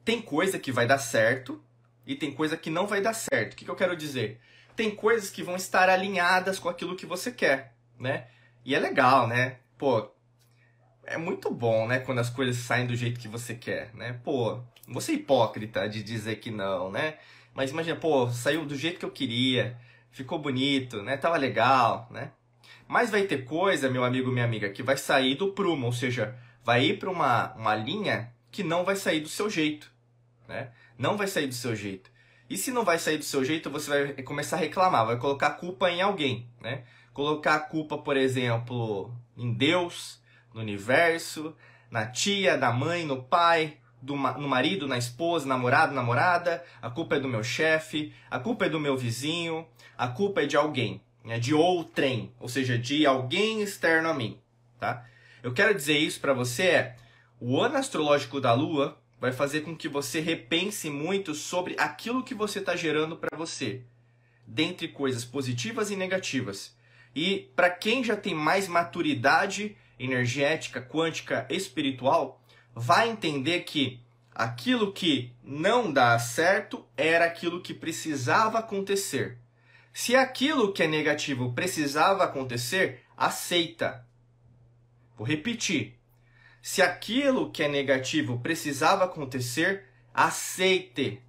tem 0.08 0.22
coisa 0.22 0.58
que 0.58 0.72
vai 0.72 0.86
dar 0.86 0.96
certo 0.96 1.62
e 2.06 2.14
tem 2.14 2.32
coisa 2.32 2.56
que 2.56 2.70
não 2.70 2.86
vai 2.86 2.98
dar 2.98 3.12
certo. 3.12 3.52
O 3.52 3.56
que, 3.56 3.66
que 3.66 3.70
eu 3.70 3.76
quero 3.76 3.94
dizer? 3.94 4.40
Tem 4.74 4.90
coisas 4.90 5.28
que 5.28 5.42
vão 5.42 5.54
estar 5.54 5.90
alinhadas 5.90 6.58
com 6.58 6.70
aquilo 6.70 6.96
que 6.96 7.04
você 7.04 7.30
quer, 7.30 7.74
né? 7.98 8.26
E 8.64 8.74
é 8.74 8.78
legal, 8.78 9.28
né? 9.28 9.58
Pô, 9.76 10.10
é 11.04 11.18
muito 11.18 11.50
bom, 11.50 11.86
né? 11.86 11.98
Quando 11.98 12.20
as 12.20 12.30
coisas 12.30 12.56
saem 12.56 12.86
do 12.86 12.96
jeito 12.96 13.20
que 13.20 13.28
você 13.28 13.54
quer, 13.54 13.94
né? 13.94 14.18
Pô, 14.24 14.58
você 14.88 15.12
é 15.12 15.14
hipócrita 15.16 15.86
de 15.86 16.02
dizer 16.02 16.36
que 16.36 16.50
não, 16.50 16.90
né? 16.90 17.18
Mas 17.52 17.70
imagina, 17.70 17.96
pô, 17.96 18.30
saiu 18.30 18.64
do 18.64 18.76
jeito 18.76 18.98
que 18.98 19.04
eu 19.04 19.10
queria, 19.10 19.76
ficou 20.10 20.38
bonito, 20.38 21.02
né? 21.02 21.18
Tava 21.18 21.36
legal, 21.36 22.08
né? 22.10 22.30
Mas 22.86 23.10
vai 23.10 23.24
ter 23.24 23.44
coisa, 23.44 23.90
meu 23.90 24.04
amigo, 24.04 24.32
minha 24.32 24.46
amiga, 24.46 24.70
que 24.70 24.82
vai 24.82 24.96
sair 24.96 25.34
do 25.34 25.52
prumo, 25.52 25.84
ou 25.84 25.92
seja, 25.92 26.34
vai 26.64 26.82
ir 26.86 26.98
para 26.98 27.10
uma, 27.10 27.52
uma 27.56 27.74
linha 27.74 28.32
que 28.50 28.62
não 28.62 28.86
vai 28.86 28.96
sair 28.96 29.20
do 29.20 29.28
seu 29.28 29.50
jeito, 29.50 29.97
né? 30.48 30.70
Não 30.96 31.16
vai 31.16 31.28
sair 31.28 31.46
do 31.46 31.54
seu 31.54 31.76
jeito. 31.76 32.10
E 32.50 32.56
se 32.56 32.72
não 32.72 32.84
vai 32.84 32.98
sair 32.98 33.18
do 33.18 33.24
seu 33.24 33.44
jeito, 33.44 33.68
você 33.68 33.90
vai 33.90 34.22
começar 34.22 34.56
a 34.56 34.60
reclamar, 34.60 35.06
vai 35.06 35.18
colocar 35.18 35.50
culpa 35.50 35.90
em 35.90 36.00
alguém, 36.00 36.48
né? 36.60 36.84
Colocar 37.12 37.56
a 37.56 37.60
culpa, 37.60 37.98
por 37.98 38.16
exemplo, 38.16 39.12
em 39.36 39.52
Deus, 39.52 40.20
no 40.54 40.60
universo, 40.60 41.54
na 41.90 42.06
tia, 42.06 42.56
na 42.56 42.72
mãe, 42.72 43.04
no 43.04 43.22
pai, 43.22 43.76
do, 44.00 44.16
no 44.16 44.48
marido, 44.48 44.86
na 44.86 44.96
esposa, 44.96 45.46
namorado, 45.46 45.94
namorada, 45.94 46.64
a 46.80 46.88
culpa 46.88 47.16
é 47.16 47.20
do 47.20 47.28
meu 47.28 47.44
chefe, 47.44 48.14
a 48.30 48.38
culpa 48.38 48.66
é 48.66 48.68
do 48.68 48.80
meu 48.80 48.96
vizinho, 48.96 49.66
a 49.96 50.08
culpa 50.08 50.42
é 50.42 50.46
de 50.46 50.56
alguém, 50.56 51.02
né? 51.24 51.38
de 51.38 51.52
outrem, 51.52 52.32
ou 52.38 52.48
seja, 52.48 52.78
de 52.78 53.04
alguém 53.04 53.62
externo 53.62 54.08
a 54.08 54.14
mim, 54.14 54.38
tá? 54.78 55.04
Eu 55.42 55.52
quero 55.52 55.74
dizer 55.74 55.98
isso 55.98 56.20
para 56.20 56.32
você 56.32 56.62
é, 56.62 56.96
o 57.40 57.60
ano 57.60 57.76
astrológico 57.76 58.40
da 58.40 58.52
Lua 58.52 58.98
vai 59.20 59.32
fazer 59.32 59.62
com 59.62 59.76
que 59.76 59.88
você 59.88 60.20
repense 60.20 60.88
muito 60.88 61.34
sobre 61.34 61.74
aquilo 61.78 62.22
que 62.22 62.34
você 62.34 62.60
está 62.60 62.76
gerando 62.76 63.16
para 63.16 63.36
você, 63.36 63.82
dentre 64.46 64.88
coisas 64.88 65.24
positivas 65.24 65.90
e 65.90 65.96
negativas. 65.96 66.76
E 67.14 67.50
para 67.56 67.70
quem 67.70 68.04
já 68.04 68.16
tem 68.16 68.34
mais 68.34 68.68
maturidade 68.68 69.76
energética, 69.98 70.80
quântica, 70.80 71.46
espiritual, 71.50 72.40
vai 72.74 73.10
entender 73.10 73.60
que 73.60 74.00
aquilo 74.32 74.92
que 74.92 75.32
não 75.42 75.92
dá 75.92 76.16
certo 76.18 76.86
era 76.96 77.24
aquilo 77.24 77.60
que 77.60 77.74
precisava 77.74 78.60
acontecer. 78.60 79.38
Se 79.92 80.14
aquilo 80.14 80.72
que 80.72 80.84
é 80.84 80.86
negativo 80.86 81.52
precisava 81.52 82.22
acontecer, 82.22 83.02
aceita. 83.16 84.06
Vou 85.16 85.26
repetir. 85.26 85.97
Se 86.70 86.82
aquilo 86.82 87.50
que 87.50 87.62
é 87.62 87.66
negativo 87.68 88.40
precisava 88.40 89.04
acontecer, 89.04 89.86
aceite. 90.12 91.22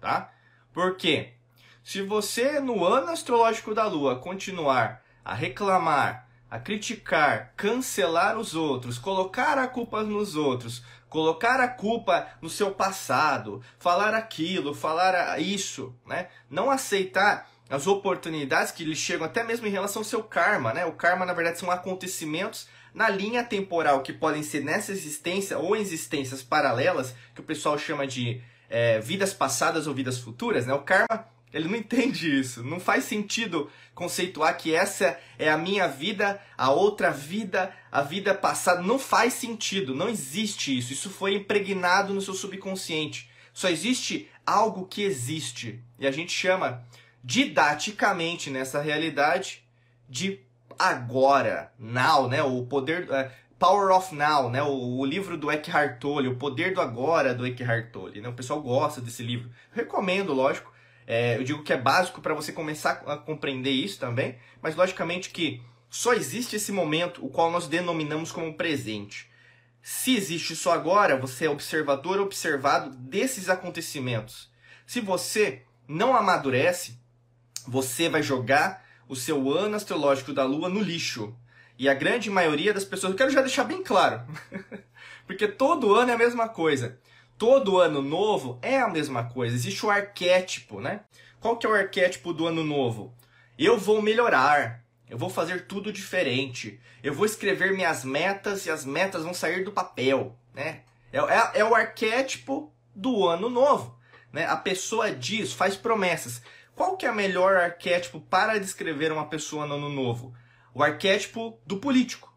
Tá? 0.00 0.32
Por 0.72 0.96
quê? 0.96 1.32
Se 1.82 2.00
você 2.00 2.60
no 2.60 2.84
ano 2.84 3.10
astrológico 3.10 3.74
da 3.74 3.88
Lua 3.88 4.20
continuar 4.20 5.02
a 5.24 5.34
reclamar, 5.34 6.28
a 6.48 6.60
criticar, 6.60 7.54
cancelar 7.56 8.38
os 8.38 8.54
outros, 8.54 8.98
colocar 8.98 9.58
a 9.58 9.66
culpa 9.66 10.04
nos 10.04 10.36
outros, 10.36 10.84
colocar 11.08 11.58
a 11.58 11.66
culpa 11.66 12.28
no 12.40 12.48
seu 12.48 12.70
passado, 12.70 13.60
falar 13.80 14.14
aquilo, 14.14 14.72
falar 14.72 15.40
isso, 15.40 15.92
né? 16.06 16.28
Não 16.48 16.70
aceitar 16.70 17.50
as 17.68 17.88
oportunidades 17.88 18.70
que 18.70 18.84
lhe 18.84 18.94
chegam 18.94 19.26
até 19.26 19.42
mesmo 19.42 19.66
em 19.66 19.70
relação 19.70 20.02
ao 20.02 20.04
seu 20.04 20.22
karma, 20.22 20.72
né? 20.72 20.86
O 20.86 20.92
karma 20.92 21.26
na 21.26 21.34
verdade 21.34 21.58
são 21.58 21.68
acontecimentos 21.68 22.68
na 22.96 23.10
linha 23.10 23.44
temporal 23.44 24.02
que 24.02 24.10
podem 24.10 24.42
ser 24.42 24.64
nessa 24.64 24.90
existência 24.90 25.58
ou 25.58 25.76
existências 25.76 26.42
paralelas, 26.42 27.14
que 27.34 27.42
o 27.42 27.44
pessoal 27.44 27.78
chama 27.78 28.06
de 28.06 28.40
é, 28.70 28.98
vidas 29.00 29.34
passadas 29.34 29.86
ou 29.86 29.92
vidas 29.92 30.18
futuras, 30.18 30.66
né? 30.66 30.72
O 30.72 30.80
karma 30.80 31.28
ele 31.52 31.68
não 31.68 31.76
entende 31.76 32.40
isso. 32.40 32.64
Não 32.64 32.80
faz 32.80 33.04
sentido 33.04 33.70
conceituar 33.94 34.56
que 34.56 34.74
essa 34.74 35.18
é 35.38 35.50
a 35.50 35.58
minha 35.58 35.86
vida, 35.86 36.40
a 36.56 36.70
outra 36.70 37.10
vida, 37.10 37.70
a 37.92 38.00
vida 38.00 38.34
passada. 38.34 38.80
Não 38.80 38.98
faz 38.98 39.34
sentido. 39.34 39.94
Não 39.94 40.08
existe 40.08 40.76
isso. 40.76 40.94
Isso 40.94 41.10
foi 41.10 41.34
impregnado 41.34 42.14
no 42.14 42.22
seu 42.22 42.32
subconsciente. 42.32 43.30
Só 43.52 43.68
existe 43.68 44.26
algo 44.46 44.86
que 44.86 45.02
existe. 45.02 45.82
E 45.98 46.06
a 46.06 46.10
gente 46.10 46.32
chama 46.32 46.82
didaticamente 47.22 48.48
nessa 48.48 48.80
realidade 48.80 49.62
de 50.08 50.45
agora, 50.78 51.72
now, 51.78 52.28
né? 52.28 52.42
O 52.42 52.64
poder. 52.66 53.08
Uh, 53.10 53.46
Power 53.58 53.90
of 53.96 54.14
Now, 54.14 54.50
né? 54.50 54.62
O, 54.62 54.98
o, 54.98 55.06
livro 55.06 55.36
do 55.36 55.50
Eckhart 55.50 55.98
Tolle, 55.98 56.28
O 56.28 56.36
Poder 56.36 56.74
do 56.74 56.80
Agora 56.80 57.34
do 57.34 57.46
Eckhart 57.46 57.90
Tolle. 57.90 58.20
Né? 58.20 58.28
O 58.28 58.34
pessoal 58.34 58.60
gosta 58.60 59.00
desse 59.00 59.22
livro. 59.22 59.50
recomendo, 59.72 60.34
lógico. 60.34 60.70
É, 61.06 61.36
eu 61.36 61.44
digo 61.44 61.62
que 61.62 61.72
é 61.72 61.76
básico 61.76 62.20
para 62.20 62.34
você 62.34 62.52
começar 62.52 63.02
a 63.06 63.16
compreender 63.16 63.70
isso 63.70 63.98
também, 63.98 64.36
mas 64.60 64.74
logicamente 64.74 65.30
que 65.30 65.62
só 65.88 66.12
existe 66.12 66.56
esse 66.56 66.72
momento, 66.72 67.24
o 67.24 67.30
qual 67.30 67.50
nós 67.50 67.68
denominamos 67.68 68.32
como 68.32 68.54
presente. 68.54 69.30
Se 69.80 70.16
existe 70.16 70.56
só 70.56 70.72
agora, 70.72 71.16
você 71.16 71.46
é 71.46 71.50
observador 71.50 72.20
observado 72.20 72.90
desses 72.90 73.48
acontecimentos. 73.48 74.50
Se 74.84 75.00
você 75.00 75.62
não 75.86 76.16
amadurece, 76.16 76.98
você 77.66 78.08
vai 78.08 78.22
jogar 78.22 78.84
o 79.08 79.16
seu 79.16 79.50
ano 79.50 79.76
astrológico 79.76 80.32
da 80.32 80.44
Lua 80.44 80.68
no 80.68 80.80
lixo. 80.80 81.34
E 81.78 81.88
a 81.88 81.94
grande 81.94 82.30
maioria 82.30 82.72
das 82.72 82.84
pessoas, 82.84 83.12
eu 83.12 83.16
quero 83.18 83.30
já 83.30 83.42
deixar 83.42 83.64
bem 83.64 83.82
claro, 83.82 84.22
porque 85.26 85.46
todo 85.46 85.94
ano 85.94 86.10
é 86.10 86.14
a 86.14 86.18
mesma 86.18 86.48
coisa 86.48 86.98
todo 87.38 87.78
ano 87.78 88.02
novo 88.02 88.58
é 88.62 88.78
a 88.78 88.88
mesma 88.88 89.24
coisa. 89.24 89.54
Existe 89.54 89.84
o 89.84 89.90
arquétipo, 89.90 90.80
né? 90.80 91.00
Qual 91.40 91.56
que 91.56 91.66
é 91.66 91.70
o 91.70 91.74
arquétipo 91.74 92.32
do 92.32 92.46
ano 92.46 92.64
novo? 92.64 93.14
Eu 93.58 93.78
vou 93.78 94.02
melhorar. 94.02 94.84
Eu 95.08 95.16
vou 95.16 95.30
fazer 95.30 95.66
tudo 95.66 95.92
diferente. 95.92 96.80
Eu 97.02 97.14
vou 97.14 97.26
escrever 97.26 97.72
minhas 97.72 98.04
metas 98.04 98.66
e 98.66 98.70
as 98.70 98.84
metas 98.84 99.22
vão 99.22 99.34
sair 99.34 99.64
do 99.64 99.72
papel, 99.72 100.36
né? 100.52 100.80
É, 101.12 101.18
é, 101.18 101.60
é 101.60 101.64
o 101.64 101.74
arquétipo 101.74 102.72
do 102.94 103.28
ano 103.28 103.48
novo, 103.48 103.96
né? 104.32 104.46
A 104.46 104.56
pessoa 104.56 105.12
diz, 105.12 105.52
faz 105.52 105.76
promessas. 105.76 106.42
Qual 106.76 106.94
que 106.94 107.06
é 107.06 107.10
o 107.10 107.14
melhor 107.14 107.56
arquétipo 107.56 108.20
para 108.20 108.60
descrever 108.60 109.10
uma 109.10 109.26
pessoa 109.26 109.66
no 109.66 109.76
ano 109.76 109.88
novo? 109.88 110.34
O 110.74 110.82
arquétipo 110.82 111.58
do 111.64 111.78
político, 111.78 112.30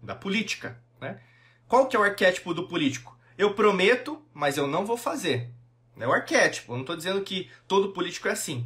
da 0.00 0.14
política, 0.14 0.80
né? 1.00 1.20
Qual 1.66 1.88
que 1.88 1.96
é 1.96 1.98
o 1.98 2.04
arquétipo 2.04 2.54
do 2.54 2.68
político? 2.68 3.18
Eu 3.36 3.52
prometo, 3.52 4.22
mas 4.32 4.56
eu 4.56 4.68
não 4.68 4.86
vou 4.86 4.96
fazer. 4.96 5.50
É 5.98 6.06
o 6.06 6.12
arquétipo. 6.12 6.70
Eu 6.72 6.76
não 6.76 6.82
estou 6.82 6.96
dizendo 6.96 7.20
que 7.22 7.50
todo 7.66 7.92
político 7.92 8.28
é 8.28 8.30
assim, 8.30 8.64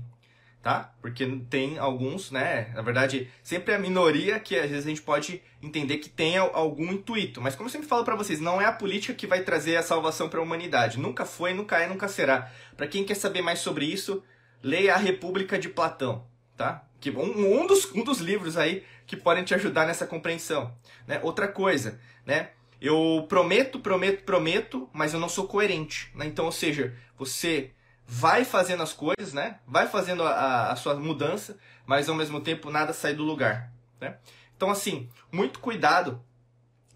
tá? 0.62 0.92
Porque 1.00 1.26
tem 1.48 1.78
alguns, 1.78 2.30
né? 2.30 2.70
Na 2.74 2.82
verdade, 2.82 3.30
sempre 3.42 3.72
é 3.72 3.76
a 3.76 3.80
minoria 3.80 4.38
que 4.38 4.54
às 4.54 4.68
vezes 4.68 4.84
a 4.84 4.90
gente 4.90 5.00
pode 5.00 5.42
entender 5.62 5.96
que 5.96 6.10
tem 6.10 6.36
algum 6.36 6.92
intuito. 6.92 7.40
Mas 7.40 7.56
como 7.56 7.68
eu 7.68 7.72
sempre 7.72 7.88
falo 7.88 8.04
para 8.04 8.16
vocês, 8.16 8.38
não 8.38 8.60
é 8.60 8.66
a 8.66 8.72
política 8.72 9.14
que 9.14 9.26
vai 9.26 9.40
trazer 9.40 9.76
a 9.76 9.82
salvação 9.82 10.28
para 10.28 10.40
a 10.40 10.42
humanidade. 10.42 11.00
Nunca 11.00 11.24
foi, 11.24 11.54
nunca 11.54 11.78
é, 11.78 11.88
nunca 11.88 12.06
será. 12.06 12.52
Para 12.76 12.86
quem 12.86 13.02
quer 13.02 13.14
saber 13.14 13.40
mais 13.40 13.60
sobre 13.60 13.86
isso, 13.86 14.22
leia 14.64 14.94
a 14.94 14.98
República 14.98 15.58
de 15.58 15.68
Platão, 15.68 16.26
tá? 16.56 16.82
Que 16.98 17.10
um, 17.10 17.60
um 17.60 17.66
dos, 17.66 17.92
um 17.92 18.02
dos 18.02 18.18
livros 18.18 18.56
aí 18.56 18.82
que 19.06 19.14
podem 19.14 19.44
te 19.44 19.54
ajudar 19.54 19.86
nessa 19.86 20.06
compreensão. 20.06 20.74
Né? 21.06 21.20
Outra 21.22 21.46
coisa, 21.46 22.00
né? 22.24 22.50
Eu 22.80 23.26
prometo, 23.28 23.78
prometo, 23.78 24.24
prometo, 24.24 24.88
mas 24.92 25.12
eu 25.12 25.20
não 25.20 25.28
sou 25.28 25.46
coerente. 25.46 26.10
Né? 26.14 26.26
Então, 26.26 26.46
ou 26.46 26.52
seja, 26.52 26.96
você 27.16 27.72
vai 28.06 28.44
fazendo 28.44 28.82
as 28.82 28.94
coisas, 28.94 29.34
né? 29.34 29.58
Vai 29.66 29.86
fazendo 29.86 30.22
a, 30.22 30.72
a 30.72 30.76
sua 30.76 30.94
mudança, 30.94 31.58
mas 31.86 32.08
ao 32.08 32.14
mesmo 32.14 32.40
tempo 32.40 32.70
nada 32.70 32.94
sai 32.94 33.14
do 33.14 33.22
lugar. 33.22 33.70
Né? 34.00 34.16
Então, 34.56 34.70
assim, 34.70 35.08
muito 35.30 35.60
cuidado 35.60 36.24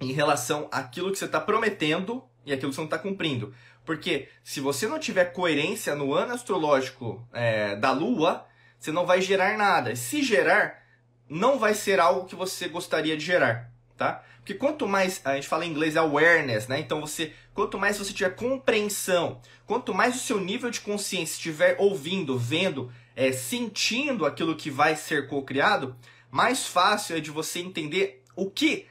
em 0.01 0.13
relação 0.13 0.69
àquilo 0.73 1.13
que 1.13 1.19
você 1.19 1.27
está 1.27 1.41
prometendo 1.41 2.25
e 2.47 2.53
aquilo 2.53 2.71
que 2.71 2.77
você 2.77 2.81
não 2.81 2.87
está 2.87 2.99
cumprindo. 2.99 3.55
Porque 3.89 4.29
se 4.45 4.61
você 4.61 4.87
não 4.87 4.99
tiver 4.99 5.33
coerência 5.33 5.95
no 5.95 6.13
ano 6.13 6.35
astrológico 6.35 7.27
é, 7.33 7.75
da 7.75 7.91
Lua, 7.91 8.47
você 8.79 8.93
não 8.93 9.07
vai 9.07 9.23
gerar 9.23 9.57
nada. 9.57 9.97
Se 9.97 10.23
gerar, 10.23 10.83
não 11.27 11.59
vai 11.59 11.73
ser 11.73 11.99
algo 11.99 12.27
que 12.27 12.35
você 12.35 12.69
gostaria 12.69 13.17
de 13.17 13.25
gerar, 13.25 13.73
tá? 13.97 14.23
Porque 14.37 14.53
quanto 14.53 14.87
mais, 14.87 15.23
a 15.25 15.37
gente 15.37 15.49
fala 15.49 15.65
em 15.65 15.71
inglês 15.71 15.97
awareness, 15.97 16.69
né? 16.69 16.79
Então 16.81 17.01
você, 17.01 17.33
quanto 17.55 17.79
mais 17.79 17.97
você 17.97 18.13
tiver 18.13 18.37
compreensão, 18.37 19.41
quanto 19.65 19.95
mais 19.95 20.17
o 20.17 20.19
seu 20.19 20.39
nível 20.39 20.69
de 20.69 20.83
consciência 20.83 21.37
estiver 21.37 21.75
ouvindo, 21.79 22.39
vendo 22.39 22.93
é, 23.17 23.33
sentindo 23.33 24.27
aquilo 24.27 24.55
que 24.55 24.71
vai 24.71 24.97
ser 24.97 25.29
co-criado, 25.29 25.97
mais 26.31 26.67
fácil 26.67 27.17
é 27.17 27.21
de 27.21 27.31
você 27.31 27.61
entender 27.61 28.23
o 28.37 28.51
que, 28.51 28.85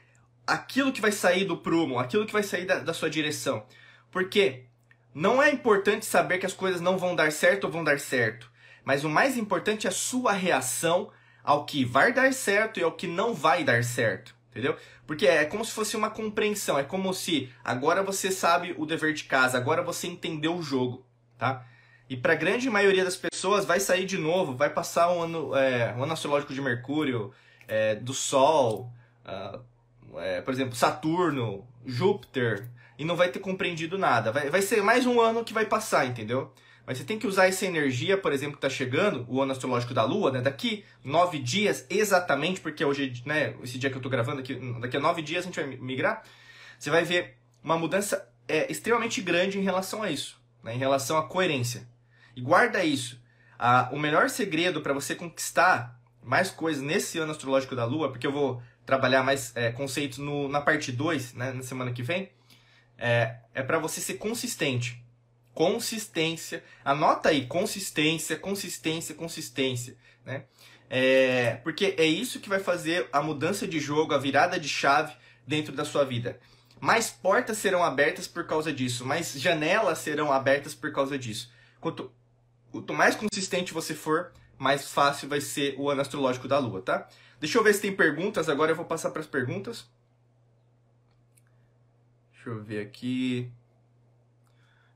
aquilo 0.44 0.90
que 0.90 1.00
vai 1.00 1.12
sair 1.12 1.44
do 1.44 1.56
prumo, 1.56 2.00
aquilo 2.00 2.26
que 2.26 2.32
vai 2.32 2.42
sair 2.42 2.64
da, 2.64 2.80
da 2.80 2.92
sua 2.92 3.08
direção. 3.08 3.64
Porque 4.10 4.64
não 5.18 5.42
é 5.42 5.50
importante 5.50 6.06
saber 6.06 6.38
que 6.38 6.46
as 6.46 6.52
coisas 6.52 6.80
não 6.80 6.96
vão 6.96 7.16
dar 7.16 7.32
certo 7.32 7.64
ou 7.64 7.70
vão 7.70 7.82
dar 7.82 7.98
certo, 7.98 8.48
mas 8.84 9.02
o 9.02 9.08
mais 9.08 9.36
importante 9.36 9.84
é 9.84 9.90
a 9.90 9.92
sua 9.92 10.32
reação 10.32 11.10
ao 11.42 11.66
que 11.66 11.84
vai 11.84 12.12
dar 12.12 12.32
certo 12.32 12.78
e 12.78 12.84
ao 12.84 12.92
que 12.92 13.08
não 13.08 13.34
vai 13.34 13.64
dar 13.64 13.82
certo, 13.82 14.32
entendeu? 14.50 14.76
Porque 15.08 15.26
é 15.26 15.44
como 15.44 15.64
se 15.64 15.72
fosse 15.72 15.96
uma 15.96 16.08
compreensão, 16.08 16.78
é 16.78 16.84
como 16.84 17.12
se 17.12 17.52
agora 17.64 18.00
você 18.00 18.30
sabe 18.30 18.76
o 18.78 18.86
dever 18.86 19.12
de 19.12 19.24
casa, 19.24 19.58
agora 19.58 19.82
você 19.82 20.06
entendeu 20.06 20.54
o 20.54 20.62
jogo, 20.62 21.04
tá? 21.36 21.66
E 22.08 22.16
para 22.16 22.34
a 22.34 22.36
grande 22.36 22.70
maioria 22.70 23.04
das 23.04 23.16
pessoas 23.16 23.64
vai 23.64 23.80
sair 23.80 24.06
de 24.06 24.16
novo, 24.16 24.56
vai 24.56 24.70
passar 24.70 25.10
um 25.10 25.22
ano, 25.22 25.56
é, 25.56 25.92
um 25.94 26.04
ano 26.04 26.12
astrológico 26.12 26.54
de 26.54 26.60
Mercúrio, 26.60 27.32
é, 27.66 27.96
do 27.96 28.14
Sol, 28.14 28.92
uh, 29.26 30.18
é, 30.20 30.40
por 30.42 30.54
exemplo, 30.54 30.76
Saturno, 30.76 31.66
Júpiter, 31.84 32.70
e 32.98 33.04
não 33.04 33.16
vai 33.16 33.28
ter 33.28 33.38
compreendido 33.38 33.96
nada. 33.96 34.32
Vai, 34.32 34.50
vai 34.50 34.60
ser 34.60 34.82
mais 34.82 35.06
um 35.06 35.20
ano 35.20 35.44
que 35.44 35.54
vai 35.54 35.64
passar, 35.64 36.04
entendeu? 36.04 36.52
Mas 36.84 36.98
você 36.98 37.04
tem 37.04 37.18
que 37.18 37.26
usar 37.26 37.46
essa 37.46 37.64
energia, 37.64 38.16
por 38.16 38.32
exemplo, 38.32 38.58
que 38.58 38.66
está 38.66 38.70
chegando, 38.70 39.24
o 39.28 39.40
ano 39.40 39.52
astrológico 39.52 39.94
da 39.94 40.02
Lua, 40.02 40.32
né? 40.32 40.40
Daqui 40.40 40.84
nove 41.04 41.38
dias, 41.38 41.86
exatamente, 41.88 42.60
porque 42.60 42.84
hoje, 42.84 43.22
né, 43.24 43.54
esse 43.62 43.78
dia 43.78 43.90
que 43.90 43.96
eu 43.96 44.00
estou 44.00 44.10
gravando 44.10 44.40
aqui, 44.40 44.54
daqui 44.80 44.96
a 44.96 45.00
nove 45.00 45.22
dias 45.22 45.44
a 45.44 45.46
gente 45.46 45.60
vai 45.60 45.76
migrar. 45.76 46.22
Você 46.78 46.90
vai 46.90 47.04
ver 47.04 47.36
uma 47.62 47.78
mudança 47.78 48.26
é, 48.48 48.70
extremamente 48.72 49.20
grande 49.20 49.58
em 49.58 49.62
relação 49.62 50.02
a 50.02 50.10
isso, 50.10 50.40
né, 50.64 50.74
em 50.74 50.78
relação 50.78 51.18
à 51.18 51.22
coerência. 51.22 51.86
E 52.34 52.40
guarda 52.40 52.82
isso. 52.82 53.20
Ah, 53.58 53.90
o 53.92 53.98
melhor 53.98 54.30
segredo 54.30 54.80
para 54.80 54.94
você 54.94 55.14
conquistar 55.14 56.00
mais 56.22 56.50
coisas 56.50 56.82
nesse 56.82 57.18
ano 57.18 57.32
astrológico 57.32 57.76
da 57.76 57.84
Lua, 57.84 58.10
porque 58.10 58.26
eu 58.26 58.32
vou 58.32 58.62
trabalhar 58.86 59.22
mais 59.22 59.54
é, 59.54 59.70
conceitos 59.70 60.16
no, 60.16 60.48
na 60.48 60.62
parte 60.62 60.90
2, 60.90 61.34
né, 61.34 61.52
na 61.52 61.62
semana 61.62 61.92
que 61.92 62.02
vem, 62.02 62.30
é, 62.98 63.36
é 63.54 63.62
para 63.62 63.78
você 63.78 64.00
ser 64.00 64.14
consistente 64.14 65.02
consistência. 65.58 66.62
Anota 66.84 67.30
aí, 67.30 67.44
consistência, 67.46 68.36
consistência, 68.36 69.12
consistência, 69.12 69.96
né? 70.24 70.44
É, 70.88 71.56
porque 71.64 71.96
é 71.98 72.06
isso 72.06 72.38
que 72.38 72.48
vai 72.48 72.60
fazer 72.60 73.08
a 73.12 73.20
mudança 73.20 73.66
de 73.66 73.80
jogo, 73.80 74.14
a 74.14 74.18
virada 74.18 74.60
de 74.60 74.68
chave 74.68 75.12
dentro 75.44 75.72
da 75.72 75.84
sua 75.84 76.04
vida. 76.04 76.38
Mais 76.80 77.10
portas 77.10 77.58
serão 77.58 77.82
abertas 77.82 78.28
por 78.28 78.46
causa 78.46 78.72
disso, 78.72 79.04
mais 79.04 79.32
janelas 79.32 79.98
serão 79.98 80.32
abertas 80.32 80.76
por 80.76 80.92
causa 80.92 81.18
disso. 81.18 81.50
Quanto, 81.80 82.12
quanto 82.70 82.94
mais 82.94 83.16
consistente 83.16 83.74
você 83.74 83.96
for, 83.96 84.30
mais 84.56 84.92
fácil 84.92 85.28
vai 85.28 85.40
ser 85.40 85.74
o 85.76 85.90
ano 85.90 86.02
astrológico 86.02 86.46
da 86.46 86.60
Lua, 86.60 86.82
tá? 86.82 87.08
Deixa 87.40 87.58
eu 87.58 87.64
ver 87.64 87.74
se 87.74 87.80
tem 87.80 87.96
perguntas, 87.96 88.48
agora 88.48 88.70
eu 88.70 88.76
vou 88.76 88.84
passar 88.84 89.10
para 89.10 89.22
as 89.22 89.26
perguntas. 89.26 89.90
Deixa 92.48 92.60
eu 92.60 92.64
ver 92.64 92.80
aqui. 92.80 93.52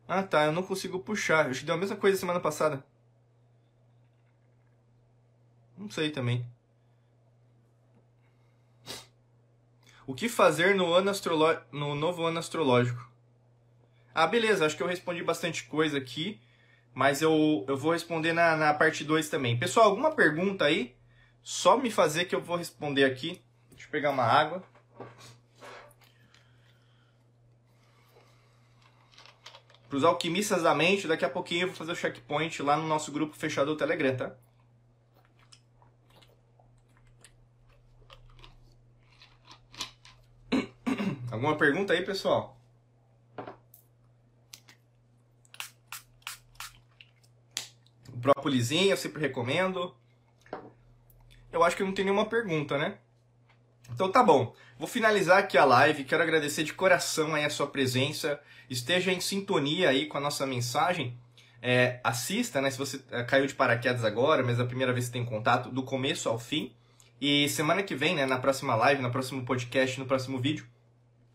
Ah 0.09 0.23
tá, 0.23 0.47
eu 0.47 0.53
não 0.53 0.63
consigo 0.63 0.99
puxar. 1.01 1.49
Eu 1.49 1.53
te 1.53 1.71
a 1.71 1.77
mesma 1.77 1.97
coisa 1.97 2.19
semana 2.19 2.41
passada. 2.41 2.83
Não 5.77 5.91
sei 5.91 6.11
também. 6.11 6.47
O 10.07 10.15
que 10.15 10.31
fazer 10.31 10.75
no, 10.75 10.95
ano 10.95 11.11
astrolo... 11.11 11.59
no 11.71 11.95
novo 11.95 12.25
ano 12.25 12.39
astrológico? 12.39 13.07
Ah, 14.15 14.27
beleza, 14.27 14.65
acho 14.65 14.77
que 14.77 14.83
eu 14.83 14.87
respondi 14.87 15.23
bastante 15.23 15.65
coisa 15.65 15.99
aqui, 15.99 16.41
mas 16.95 17.21
eu, 17.21 17.65
eu 17.69 17.77
vou 17.77 17.93
responder 17.93 18.33
na, 18.33 18.57
na 18.57 18.73
parte 18.73 19.05
2 19.05 19.29
também. 19.29 19.59
Pessoal, 19.59 19.91
alguma 19.91 20.15
pergunta 20.15 20.65
aí? 20.65 20.97
Só 21.43 21.77
me 21.77 21.91
fazer 21.91 22.25
que 22.25 22.35
eu 22.35 22.41
vou 22.41 22.57
responder 22.57 23.05
aqui. 23.05 23.43
Deixa 23.71 23.87
eu 23.87 23.91
pegar 23.91 24.11
uma 24.11 24.25
água. 24.25 24.63
Para 29.93 29.99
os 29.99 30.05
alquimistas 30.05 30.63
da 30.63 30.75
mente, 30.75 31.07
daqui 31.07 31.23
a 31.23 31.29
pouquinho 31.29 31.65
eu 31.65 31.69
vou 31.69 31.77
fazer 31.77 31.93
o 31.93 31.95
checkpoint 31.95 32.63
lá 32.63 32.79
no 32.79 32.89
nosso 32.89 33.13
grupo 33.13 33.37
fechado 33.37 33.67
do 33.67 33.77
Telegram, 33.77 34.17
tá? 34.17 34.35
Alguma 41.31 41.59
pergunta 41.59 41.93
aí, 41.93 42.03
pessoal? 42.03 42.57
Própolizinho 48.23 48.93
eu 48.93 48.97
sempre 48.97 49.21
recomendo. 49.21 49.95
Eu 51.53 51.63
acho 51.63 51.77
que 51.77 51.85
não 51.85 51.93
tem 51.93 52.07
nenhuma 52.07 52.25
pergunta, 52.25 52.79
né? 52.79 52.97
Então 53.95 54.11
tá 54.11 54.23
bom. 54.23 54.55
Vou 54.79 54.89
finalizar 54.89 55.39
aqui 55.39 55.57
a 55.57 55.65
live. 55.65 56.05
Quero 56.05 56.23
agradecer 56.23 56.65
de 56.65 56.73
coração 56.73 57.35
aí 57.35 57.45
a 57.45 57.51
sua 57.51 57.67
presença. 57.67 58.41
Esteja 58.69 59.13
em 59.13 59.21
sintonia 59.21 59.91
aí 59.91 60.07
com 60.07 60.19
a 60.19 60.21
nossa 60.21 60.47
mensagem. 60.47 61.17
É, 61.61 62.01
assista, 62.03 62.61
né? 62.61 62.71
Se 62.71 62.79
você 62.79 63.01
é, 63.11 63.23
caiu 63.23 63.47
de 63.47 63.55
paraquedas 63.55 64.05
agora, 64.05 64.43
mas 64.43 64.59
é 64.59 64.63
a 64.63 64.67
primeira 64.67 64.93
vez 64.93 65.07
que 65.07 65.13
tem 65.13 65.25
contato, 65.25 65.71
do 65.71 65.83
começo 65.83 66.29
ao 66.29 66.39
fim. 66.39 66.73
E 67.21 67.49
semana 67.49 67.85
que 67.85 67.95
vem, 67.95 68.17
né, 68.17 68.27
na 68.27 68.39
próxima 68.39 68.75
live, 68.75 69.01
no 69.01 69.11
próximo 69.13 69.45
podcast, 69.45 70.01
no 70.01 70.07
próximo 70.07 70.41
vídeo, 70.41 70.67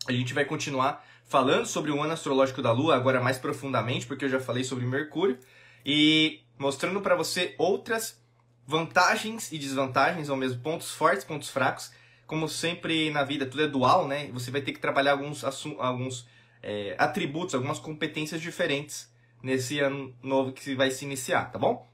a 0.05 0.11
gente 0.11 0.33
vai 0.33 0.43
continuar 0.43 1.05
falando 1.23 1.65
sobre 1.65 1.91
o 1.91 2.01
ano 2.01 2.11
astrológico 2.11 2.61
da 2.61 2.73
Lua, 2.73 2.93
agora 2.93 3.21
mais 3.21 3.37
profundamente, 3.37 4.05
porque 4.05 4.25
eu 4.25 4.29
já 4.29 4.39
falei 4.39 4.65
sobre 4.65 4.85
Mercúrio, 4.85 5.39
e 5.85 6.41
mostrando 6.57 6.99
para 6.99 7.15
você 7.15 7.55
outras 7.57 8.21
vantagens 8.65 9.49
e 9.53 9.57
desvantagens 9.57 10.29
ao 10.29 10.35
mesmo, 10.35 10.59
pontos 10.61 10.91
fortes, 10.91 11.23
pontos 11.23 11.49
fracos, 11.49 11.91
como 12.27 12.47
sempre 12.47 13.09
na 13.09 13.23
vida, 13.23 13.45
tudo 13.45 13.63
é 13.63 13.67
dual, 13.67 14.07
né? 14.07 14.29
Você 14.33 14.51
vai 14.51 14.61
ter 14.61 14.73
que 14.73 14.79
trabalhar 14.79 15.13
alguns, 15.13 15.43
alguns 15.79 16.27
é, 16.61 16.93
atributos, 16.99 17.55
algumas 17.55 17.79
competências 17.79 18.41
diferentes 18.41 19.11
nesse 19.41 19.79
ano 19.79 20.13
novo 20.21 20.51
que 20.51 20.75
vai 20.75 20.91
se 20.91 21.05
iniciar, 21.05 21.51
tá 21.51 21.57
bom? 21.57 21.89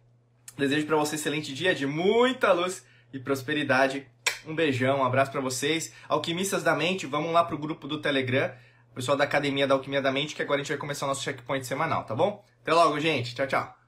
Desejo 0.57 0.85
para 0.87 0.97
você 0.97 1.15
um 1.15 1.19
excelente 1.19 1.53
dia 1.53 1.73
de 1.73 1.85
muita 1.85 2.51
luz 2.51 2.85
e 3.13 3.19
prosperidade. 3.19 4.07
Um 4.45 4.55
beijão, 4.55 4.99
um 4.99 5.05
abraço 5.05 5.31
para 5.31 5.39
vocês. 5.39 5.93
Alquimistas 6.09 6.63
da 6.63 6.75
Mente, 6.75 7.05
vamos 7.05 7.31
lá 7.31 7.43
pro 7.43 7.57
grupo 7.57 7.87
do 7.87 8.01
Telegram, 8.01 8.51
pessoal 8.93 9.17
da 9.17 9.23
Academia 9.23 9.67
da 9.67 9.75
Alquimia 9.75 10.01
da 10.01 10.11
Mente, 10.11 10.35
que 10.35 10.41
agora 10.41 10.59
a 10.59 10.63
gente 10.63 10.69
vai 10.69 10.77
começar 10.77 11.05
o 11.05 11.09
nosso 11.09 11.23
checkpoint 11.23 11.65
semanal, 11.65 12.03
tá 12.03 12.15
bom? 12.15 12.43
Até 12.61 12.73
logo, 12.73 12.99
gente. 12.99 13.35
Tchau, 13.35 13.47
tchau. 13.47 13.82